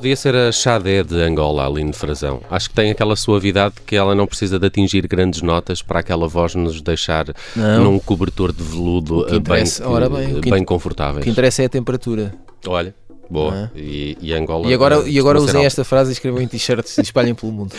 Podia 0.08 0.16
ser 0.16 0.34
a 0.34 0.50
Xadé 0.50 1.02
de 1.02 1.20
Angola, 1.20 1.66
Aline 1.66 1.92
Frazão. 1.92 2.40
Acho 2.50 2.70
que 2.70 2.74
tem 2.74 2.90
aquela 2.90 3.14
suavidade 3.14 3.74
que 3.84 3.94
ela 3.94 4.14
não 4.14 4.26
precisa 4.26 4.58
de 4.58 4.66
atingir 4.66 5.06
grandes 5.06 5.42
notas 5.42 5.82
para 5.82 6.00
aquela 6.00 6.26
voz 6.26 6.54
nos 6.54 6.80
deixar 6.80 7.26
Não. 7.54 7.84
num 7.84 7.98
cobertor 7.98 8.50
de 8.52 8.62
veludo 8.62 9.18
O 9.20 9.26
que 9.26 9.34
eh, 9.34 9.38
bem, 9.38 9.64
bem, 9.64 10.36
o 10.36 10.40
que 10.40 10.50
bem 10.50 10.62
in- 10.62 10.64
O 10.64 11.20
que 11.20 11.28
interessa 11.30 11.62
é 11.62 11.66
a 11.66 11.68
temperatura. 11.68 12.34
Olha, 12.66 12.94
boa. 13.28 13.70
É? 13.76 13.78
E, 13.78 14.16
e 14.22 14.32
Angola. 14.32 14.66
E 14.66 14.72
agora, 14.72 14.96
eh, 15.00 15.10
e 15.10 15.18
agora 15.18 15.38
usem 15.42 15.66
esta 15.66 15.84
frase 15.84 16.10
e 16.10 16.12
escrevam 16.14 16.40
em 16.40 16.48
t-shirts 16.48 16.96
e 16.96 17.02
espalhem 17.02 17.34
pelo 17.34 17.52
mundo. 17.52 17.74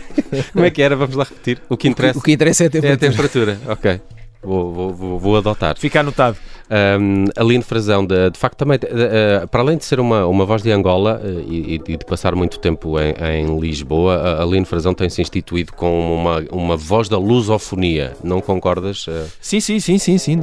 Como 0.54 0.64
é 0.64 0.70
que 0.70 0.80
era? 0.80 0.96
Vamos 0.96 1.16
lá 1.16 1.24
repetir. 1.24 1.60
O 1.68 1.76
que 1.76 1.86
interessa 1.88 2.18
O 2.18 2.22
que 2.22 2.32
interessa 2.32 2.64
é 2.64 2.68
a 2.72 2.86
é 2.86 2.92
a 2.92 2.96
temperatura. 2.96 3.60
ok. 3.68 4.00
Vou, 4.44 4.72
vou, 4.72 4.90
vou, 4.92 5.18
vou 5.18 5.36
adotar. 5.36 5.76
Fica 5.78 6.00
anotado. 6.00 6.36
Um, 6.70 7.26
Aline 7.36 7.62
Frazão, 7.62 8.06
de, 8.06 8.30
de 8.30 8.38
facto, 8.38 8.56
também, 8.56 8.78
eh, 8.82 9.42
eh, 9.42 9.46
para 9.46 9.60
além 9.60 9.76
de 9.76 9.84
ser 9.84 10.00
uma, 10.00 10.26
uma 10.26 10.46
voz 10.46 10.62
de 10.62 10.72
Angola 10.72 11.20
eh, 11.22 11.44
e, 11.46 11.74
e 11.86 11.96
de 11.96 12.04
passar 12.06 12.34
muito 12.34 12.58
tempo 12.58 12.98
em, 12.98 13.12
em 13.12 13.60
Lisboa, 13.60 14.16
a 14.16 14.42
Aline 14.42 14.64
Frazão 14.64 14.94
tem-se 14.94 15.20
instituído 15.20 15.74
com 15.74 16.14
uma, 16.14 16.42
uma 16.50 16.76
voz 16.76 17.06
da 17.08 17.18
lusofonia. 17.18 18.16
Não 18.24 18.40
concordas? 18.40 19.04
eh? 19.08 19.26
Sim, 19.40 19.60
sim, 19.60 19.78
sim, 19.78 19.98
sim, 19.98 20.16
sim. 20.16 20.40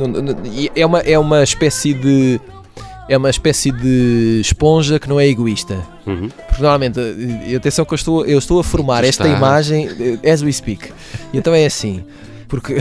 É 0.76 0.86
uma, 0.86 1.00
é 1.00 1.18
uma 1.18 1.44
espécie 1.44 1.94
de. 1.94 2.40
É 3.10 3.18
uma 3.18 3.30
espécie 3.30 3.72
de 3.72 4.40
esponja 4.40 5.00
que 5.00 5.10
não 5.10 5.20
é 5.20 5.28
egoísta. 5.28 5.82
Uhum. 6.06 6.30
Porque 6.48 6.62
normalmente, 6.62 7.00
atenção 7.58 7.84
que 7.84 7.94
eu 7.94 7.96
estou, 7.96 8.26
eu 8.26 8.38
estou 8.38 8.60
a 8.60 8.64
formar 8.64 9.04
esta 9.04 9.28
imagem 9.28 9.90
as 10.32 10.42
we 10.42 10.54
speak. 10.54 10.94
Então 11.34 11.54
é 11.54 11.66
assim. 11.66 12.06
Porque 12.52 12.76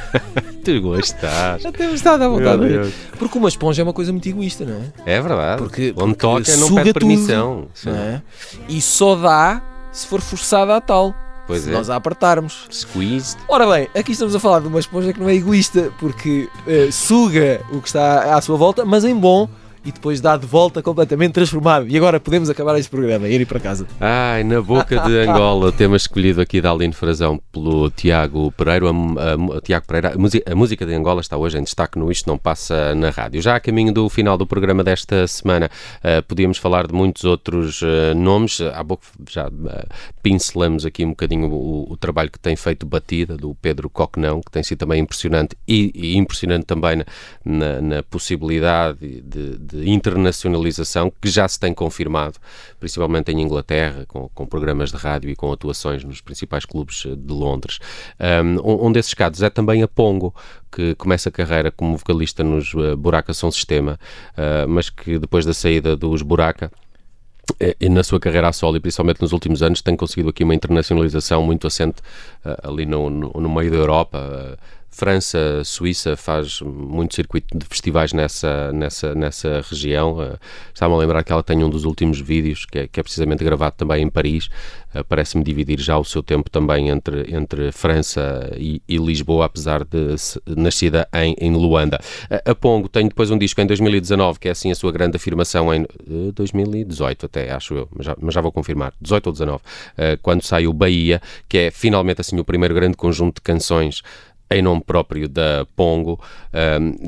Tu 0.64 0.80
gostas. 0.80 1.60
já 1.62 1.72
temos 1.72 1.96
estado 1.96 2.22
à 2.22 2.28
vontade. 2.28 2.92
Porque 3.18 3.36
uma 3.38 3.48
esponja 3.48 3.82
é 3.82 3.84
uma 3.84 3.92
coisa 3.92 4.12
muito 4.12 4.28
egoísta, 4.28 4.64
não 4.64 4.76
é? 5.04 5.16
É 5.16 5.20
verdade. 5.20 5.60
Porque- 5.62 5.92
Onde 5.96 6.14
porque 6.14 6.16
toca 6.16 6.56
não 6.56 6.68
suga 6.68 6.82
pede 6.82 6.92
tudo, 6.94 7.06
permissão. 7.06 7.68
Não 7.84 7.94
é? 7.94 8.22
E 8.68 8.80
só 8.80 9.14
dá 9.16 9.60
se 9.92 10.06
for 10.06 10.20
forçada 10.20 10.74
a 10.76 10.80
tal. 10.80 11.14
Pois 11.46 11.62
se 11.62 11.70
é. 11.70 11.72
nós 11.72 11.90
a 11.90 11.96
apertarmos. 11.96 12.66
Squeezed. 12.70 13.36
Ora 13.48 13.66
bem, 13.66 13.88
aqui 13.94 14.12
estamos 14.12 14.34
a 14.34 14.38
falar 14.38 14.60
de 14.60 14.68
uma 14.68 14.78
esponja 14.78 15.12
que 15.12 15.18
não 15.18 15.28
é 15.28 15.34
egoísta, 15.34 15.90
porque 15.98 16.48
eh, 16.66 16.88
suga 16.92 17.60
o 17.72 17.80
que 17.80 17.88
está 17.88 18.36
à 18.36 18.40
sua 18.40 18.56
volta, 18.56 18.84
mas 18.84 19.04
em 19.04 19.16
bom, 19.16 19.48
e 19.84 19.90
depois 19.92 20.20
dá 20.20 20.36
de 20.36 20.46
volta 20.46 20.82
completamente 20.82 21.32
transformado. 21.32 21.88
E 21.88 21.96
agora 21.96 22.20
podemos 22.20 22.50
acabar 22.50 22.78
este 22.78 22.90
programa 22.90 23.28
e 23.28 23.34
ir 23.34 23.46
para 23.46 23.58
casa. 23.60 23.86
Ai, 23.98 24.44
na 24.44 24.60
boca 24.60 24.98
de 25.00 25.18
Angola, 25.20 25.72
tema 25.72 25.96
escolhido 25.96 26.40
aqui 26.40 26.60
da 26.60 26.70
Aline 26.70 26.92
Frazão 26.92 27.40
pelo 27.52 27.90
Tiago 27.90 28.52
Pereira. 28.52 28.86
A, 28.86 28.90
a- 28.90 29.56
a- 29.58 29.60
Tiago 29.60 29.86
Pereira, 29.86 30.10
a, 30.14 30.52
a 30.52 30.54
música 30.54 30.84
de 30.86 30.94
Angola 30.94 31.20
está 31.20 31.36
hoje 31.36 31.58
em 31.58 31.62
destaque 31.62 31.98
no 31.98 32.10
Isto 32.10 32.28
Não 32.28 32.36
Passa 32.38 32.94
na 32.94 33.10
Rádio. 33.10 33.40
Já 33.42 33.56
a 33.56 33.60
caminho 33.60 33.92
do 33.92 34.08
final 34.08 34.36
do 34.36 34.46
programa 34.46 34.82
desta 34.84 35.26
semana, 35.26 35.70
eh, 36.02 36.20
podíamos 36.22 36.58
falar 36.58 36.86
de 36.86 36.94
muitos 36.94 37.24
outros 37.24 37.80
eh, 37.82 38.14
nomes. 38.14 38.60
Há 38.60 38.84
pouco 38.84 39.04
já 39.30 39.46
eh, 39.46 39.86
pincelamos 40.22 40.84
aqui 40.84 41.04
um 41.04 41.10
bocadinho 41.10 41.50
o, 41.50 41.92
o 41.92 41.96
trabalho 41.96 42.30
que 42.30 42.38
tem 42.38 42.54
feito 42.56 42.84
Batida, 42.86 43.36
do 43.36 43.54
Pedro 43.54 43.88
Coquenão, 43.88 44.40
que 44.40 44.50
tem 44.50 44.62
sido 44.62 44.78
também 44.78 45.00
impressionante 45.00 45.56
e, 45.66 45.90
e 45.94 46.16
impressionante 46.16 46.64
também 46.66 46.96
na, 46.96 47.04
na- 47.44 47.80
na 47.80 48.02
possibilidade 48.02 48.98
de, 49.22 49.58
de 49.58 49.69
internacionalização 49.74 51.12
que 51.20 51.28
já 51.28 51.46
se 51.48 51.58
tem 51.58 51.72
confirmado, 51.74 52.38
principalmente 52.78 53.30
em 53.30 53.40
Inglaterra, 53.40 54.04
com, 54.06 54.28
com 54.28 54.46
programas 54.46 54.90
de 54.90 54.96
rádio 54.96 55.30
e 55.30 55.36
com 55.36 55.52
atuações 55.52 56.04
nos 56.04 56.20
principais 56.20 56.64
clubes 56.64 57.04
eh, 57.06 57.14
de 57.16 57.32
Londres. 57.32 57.78
Um, 58.18 58.86
um 58.86 58.92
desses 58.92 59.14
casos 59.14 59.42
é 59.42 59.50
também 59.50 59.82
a 59.82 59.88
Pongo, 59.88 60.34
que 60.70 60.94
começa 60.94 61.28
a 61.28 61.32
carreira 61.32 61.70
como 61.70 61.96
vocalista 61.96 62.44
nos 62.44 62.72
eh, 62.74 62.94
Buraca 62.94 63.32
Som 63.32 63.50
Sistema, 63.50 63.98
eh, 64.36 64.66
mas 64.66 64.90
que 64.90 65.18
depois 65.18 65.44
da 65.44 65.54
saída 65.54 65.96
dos 65.96 66.22
Buraca 66.22 66.70
eh, 67.58 67.76
e 67.80 67.88
na 67.88 68.02
sua 68.04 68.20
carreira 68.20 68.48
a 68.48 68.52
solo 68.52 68.76
e 68.76 68.80
principalmente 68.80 69.20
nos 69.20 69.32
últimos 69.32 69.62
anos 69.62 69.82
tem 69.82 69.96
conseguido 69.96 70.28
aqui 70.28 70.44
uma 70.44 70.54
internacionalização 70.54 71.42
muito 71.42 71.66
assente 71.66 72.00
eh, 72.44 72.56
ali 72.62 72.86
no, 72.86 73.10
no, 73.10 73.32
no 73.32 73.48
meio 73.48 73.70
da 73.70 73.76
Europa. 73.76 74.18
eh, 74.18 74.79
França, 74.90 75.62
Suíça 75.64 76.16
faz 76.16 76.60
muito 76.60 77.14
circuito 77.14 77.56
de 77.56 77.64
festivais 77.64 78.12
nessa, 78.12 78.72
nessa, 78.72 79.14
nessa 79.14 79.62
região. 79.70 80.20
Eh, 80.22 80.36
Estava-me 80.74 80.96
a 80.96 81.00
lembrar 81.00 81.22
que 81.22 81.32
ela 81.32 81.42
tem 81.42 81.62
um 81.62 81.70
dos 81.70 81.84
últimos 81.84 82.20
vídeos, 82.20 82.66
que 82.66 82.80
é, 82.80 82.88
que 82.88 82.98
é 82.98 83.02
precisamente 83.02 83.44
gravado 83.44 83.76
também 83.76 84.02
em 84.02 84.10
Paris. 84.10 84.48
Eh, 84.94 85.02
Parece-me 85.04 85.44
dividir 85.44 85.78
já 85.80 85.96
o 85.96 86.04
seu 86.04 86.22
tempo 86.22 86.50
também 86.50 86.88
entre, 86.88 87.34
entre 87.34 87.70
França 87.70 88.52
e, 88.56 88.82
e 88.88 88.96
Lisboa, 88.98 89.46
apesar 89.46 89.84
de 89.84 90.16
nascida 90.56 91.08
em, 91.14 91.36
em 91.40 91.52
Luanda. 91.52 92.00
A, 92.28 92.50
a 92.50 92.54
Pongo 92.54 92.88
tem 92.88 93.06
depois 93.06 93.30
um 93.30 93.38
disco 93.38 93.60
em 93.60 93.66
2019, 93.66 94.40
que 94.40 94.48
é 94.48 94.50
assim 94.50 94.70
a 94.72 94.74
sua 94.74 94.90
grande 94.90 95.16
afirmação 95.16 95.72
em 95.72 95.82
eh, 95.82 96.32
2018 96.34 97.26
até, 97.26 97.52
acho 97.52 97.74
eu, 97.74 97.88
mas 97.94 98.06
já, 98.06 98.16
mas 98.20 98.34
já 98.34 98.40
vou 98.40 98.50
confirmar, 98.50 98.92
18 99.00 99.26
ou 99.28 99.32
19, 99.32 99.62
eh, 99.96 100.18
quando 100.20 100.42
sai 100.42 100.66
o 100.66 100.72
Bahia, 100.72 101.22
que 101.48 101.56
é 101.58 101.70
finalmente 101.70 102.20
assim 102.20 102.38
o 102.38 102.44
primeiro 102.44 102.74
grande 102.74 102.96
conjunto 102.96 103.36
de 103.36 103.42
canções 103.42 104.02
em 104.50 104.62
nome 104.62 104.82
próprio 104.84 105.28
da 105.28 105.64
Pongo. 105.76 106.20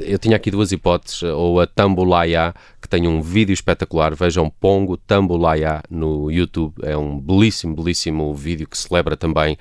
Eu 0.01 0.19
tinha 0.19 0.37
aqui 0.37 0.51
duas 0.51 0.71
hipóteses, 0.71 1.23
ou 1.25 1.61
a 1.61 1.67
Tambulaya, 1.67 2.55
que 2.81 2.89
tem 2.89 3.09
um 3.09 3.21
vídeo 3.21 3.53
espetacular, 3.53 4.15
vejam 4.15 4.49
Pongo 4.49 4.97
Tambulaya 4.97 5.83
no 5.91 6.31
YouTube, 6.31 6.75
é 6.83 6.97
um 6.97 7.19
belíssimo, 7.19 7.75
belíssimo 7.75 8.33
vídeo 8.33 8.69
que 8.69 8.79
celebra 8.79 9.17
também 9.17 9.59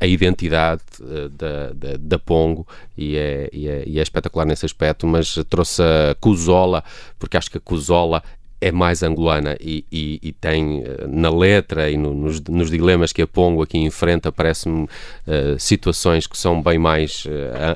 a 0.00 0.06
identidade 0.06 0.82
eh, 1.00 1.28
da, 1.28 1.72
da, 1.72 1.96
da 1.96 2.18
Pongo. 2.18 2.66
E 2.98 3.16
é, 3.16 3.48
e, 3.52 3.68
é, 3.68 3.84
e 3.86 3.98
é 4.00 4.02
espetacular 4.02 4.44
nesse 4.44 4.66
aspecto, 4.66 5.06
mas 5.06 5.34
trouxe 5.48 5.80
a 5.80 6.16
Cusola, 6.20 6.82
porque 7.20 7.36
acho 7.36 7.48
que 7.48 7.58
a 7.58 7.60
Cusola 7.60 8.20
é 8.62 8.70
mais 8.70 9.02
angolana 9.02 9.56
e, 9.60 9.84
e- 9.90 10.20
e 10.22 10.32
tem 10.32 10.82
eh, 10.86 11.06
na 11.08 11.28
letra 11.30 11.90
e 11.90 11.96
no- 11.96 12.14
nos, 12.14 12.40
nos 12.42 12.70
dilemas 12.70 13.12
que 13.12 13.20
a 13.22 13.26
Pongo 13.26 13.60
aqui 13.62 13.76
enfrenta, 13.78 14.30
parece-me 14.30 14.88
eh, 15.26 15.56
situações 15.58 16.26
que 16.28 16.38
são 16.38 16.62
bem 16.62 16.78
mais 16.78 17.24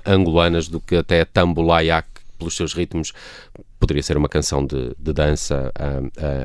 a- 0.05 0.13
angolanas 0.13 0.69
do 0.69 0.79
que 0.81 0.95
até 0.97 1.23
a 1.23 1.27
Tambulaya, 1.27 2.03
que 2.03 2.21
pelos 2.39 2.55
seus 2.55 2.73
ritmos 2.73 3.13
poderia 3.81 4.03
ser 4.03 4.17
uma 4.17 4.29
canção 4.29 4.65
de, 4.65 4.93
de 4.99 5.13
dança 5.13 5.73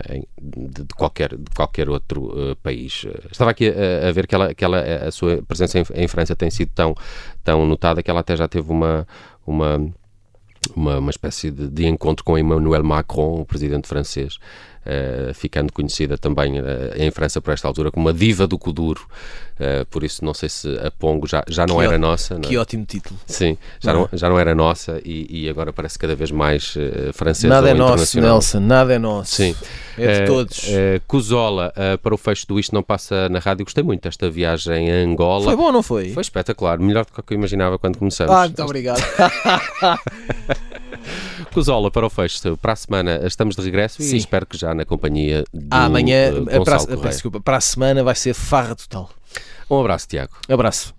em- 0.09 0.25
de, 0.41 0.83
de 0.83 0.93
qualquer, 0.95 1.29
de 1.37 1.51
qualquer 1.55 1.87
outro 1.89 2.57
país. 2.63 3.05
Estava 3.31 3.51
aqui 3.51 3.67
a, 3.69 4.09
a 4.09 4.11
ver 4.11 4.25
que, 4.27 4.35
ela, 4.35 4.53
que 4.53 4.65
ela, 4.65 4.79
a 5.07 5.11
sua 5.11 5.41
presença 5.47 5.79
em, 5.79 5.83
em 6.03 6.07
França 6.07 6.35
tem 6.35 6.49
sido 6.49 6.71
tão, 6.73 6.95
tão 7.43 7.65
notada 7.65 8.01
que 8.03 8.09
ela 8.09 8.19
até 8.21 8.35
já 8.35 8.47
teve 8.47 8.69
uma. 8.71 9.07
uma 9.45 9.79
uma, 10.75 10.99
uma 10.99 11.09
espécie 11.09 11.51
de, 11.51 11.67
de 11.67 11.85
encontro 11.87 12.23
com 12.23 12.37
Emmanuel 12.37 12.83
Macron, 12.83 13.41
o 13.41 13.45
presidente 13.45 13.87
francês, 13.87 14.37
ficando 15.33 15.71
conhecida 15.71 16.17
também 16.17 16.57
eh, 16.57 16.93
em 16.97 17.11
França 17.11 17.39
por 17.41 17.53
esta 17.53 17.67
altura 17.67 17.91
como 17.91 18.09
a 18.09 18.11
diva 18.11 18.47
do 18.47 18.57
Kuduro. 18.57 19.01
Eh, 19.59 19.85
por 19.91 20.03
isso, 20.03 20.25
não 20.25 20.33
sei 20.33 20.49
se 20.49 20.67
a 20.79 20.89
Pongo 20.89 21.27
já, 21.27 21.43
já 21.47 21.67
não 21.67 21.77
Que 21.77 21.83
era 21.83 21.95
ó- 21.95 21.99
nossa. 21.99 22.33
não 22.33 22.41
é? 22.41 22.47
Que 22.47 22.57
ótimo 22.57 22.83
título. 22.85 23.19
Sim, 23.27 23.57
já 23.79 23.93
não, 23.93 24.09
já 24.11 24.27
não 24.27 24.39
era 24.39 24.55
nossa 24.55 24.99
e, 25.05 25.43
e 25.43 25.49
agora 25.49 25.71
parece 25.71 25.99
cada 25.99 26.15
vez 26.15 26.31
mais 26.31 26.73
eh, 26.75 27.11
francesa 27.13 27.47
Nada 27.53 27.69
é 27.69 27.73
nosso. 27.75 28.19
Nelson, 28.19 28.59
nada 28.59 28.93
é 28.93 28.97
nosso. 28.97 29.35
Sim. 29.35 29.55
É 29.97 30.07
de 30.07 30.21
Eh, 30.23 30.25
todos. 30.25 30.63
eh, 30.67 31.01
Cusola, 31.07 31.71
eh, 31.75 31.97
para 31.97 32.15
o 32.15 32.17
fecho 32.17 32.47
do 32.47 32.59
Isto 32.59 32.73
Não 32.73 32.81
Passa 32.81 33.29
na 33.29 33.37
Rádio, 33.37 33.63
gostei 33.65 33.83
muito 33.83 34.01
desta 34.03 34.29
viagem 34.31 34.91
a 34.91 34.95
Angola. 34.95 35.43
Foi 35.45 35.55
bom 35.55 35.71
não 35.71 35.83
foi? 35.83 36.09
Foi 36.11 36.21
espetacular, 36.21 36.79
melhor 36.79 37.05
do 37.05 37.21
que 37.21 37.33
eu 37.33 37.37
imaginava 37.37 37.77
quando 37.77 37.99
começamos. 37.99 38.33
Ah, 38.33 38.41
muito 38.47 38.63
obrigado. 38.63 39.01
Cusola, 41.53 41.91
para 41.91 42.05
o 42.05 42.09
fecho, 42.09 42.57
para 42.57 42.73
a 42.73 42.75
semana 42.75 43.21
estamos 43.25 43.55
de 43.55 43.61
regresso 43.61 44.01
Sim. 44.01 44.15
e 44.15 44.17
espero 44.17 44.45
que 44.45 44.57
já 44.57 44.73
na 44.73 44.85
companhia 44.85 45.43
do 45.53 45.67
Ah, 45.69 45.85
amanhã, 45.85 46.15
eh, 46.15 46.55
eh, 46.57 46.59
para, 46.63 46.75
a- 46.77 46.87
peço 46.87 46.97
desculpa, 47.09 47.41
para 47.41 47.57
a 47.57 47.61
semana 47.61 48.03
vai 48.03 48.15
ser 48.15 48.33
farra 48.33 48.75
total. 48.75 49.09
Um 49.69 49.79
abraço, 49.79 50.07
Tiago. 50.07 50.31
Abraço. 50.49 50.93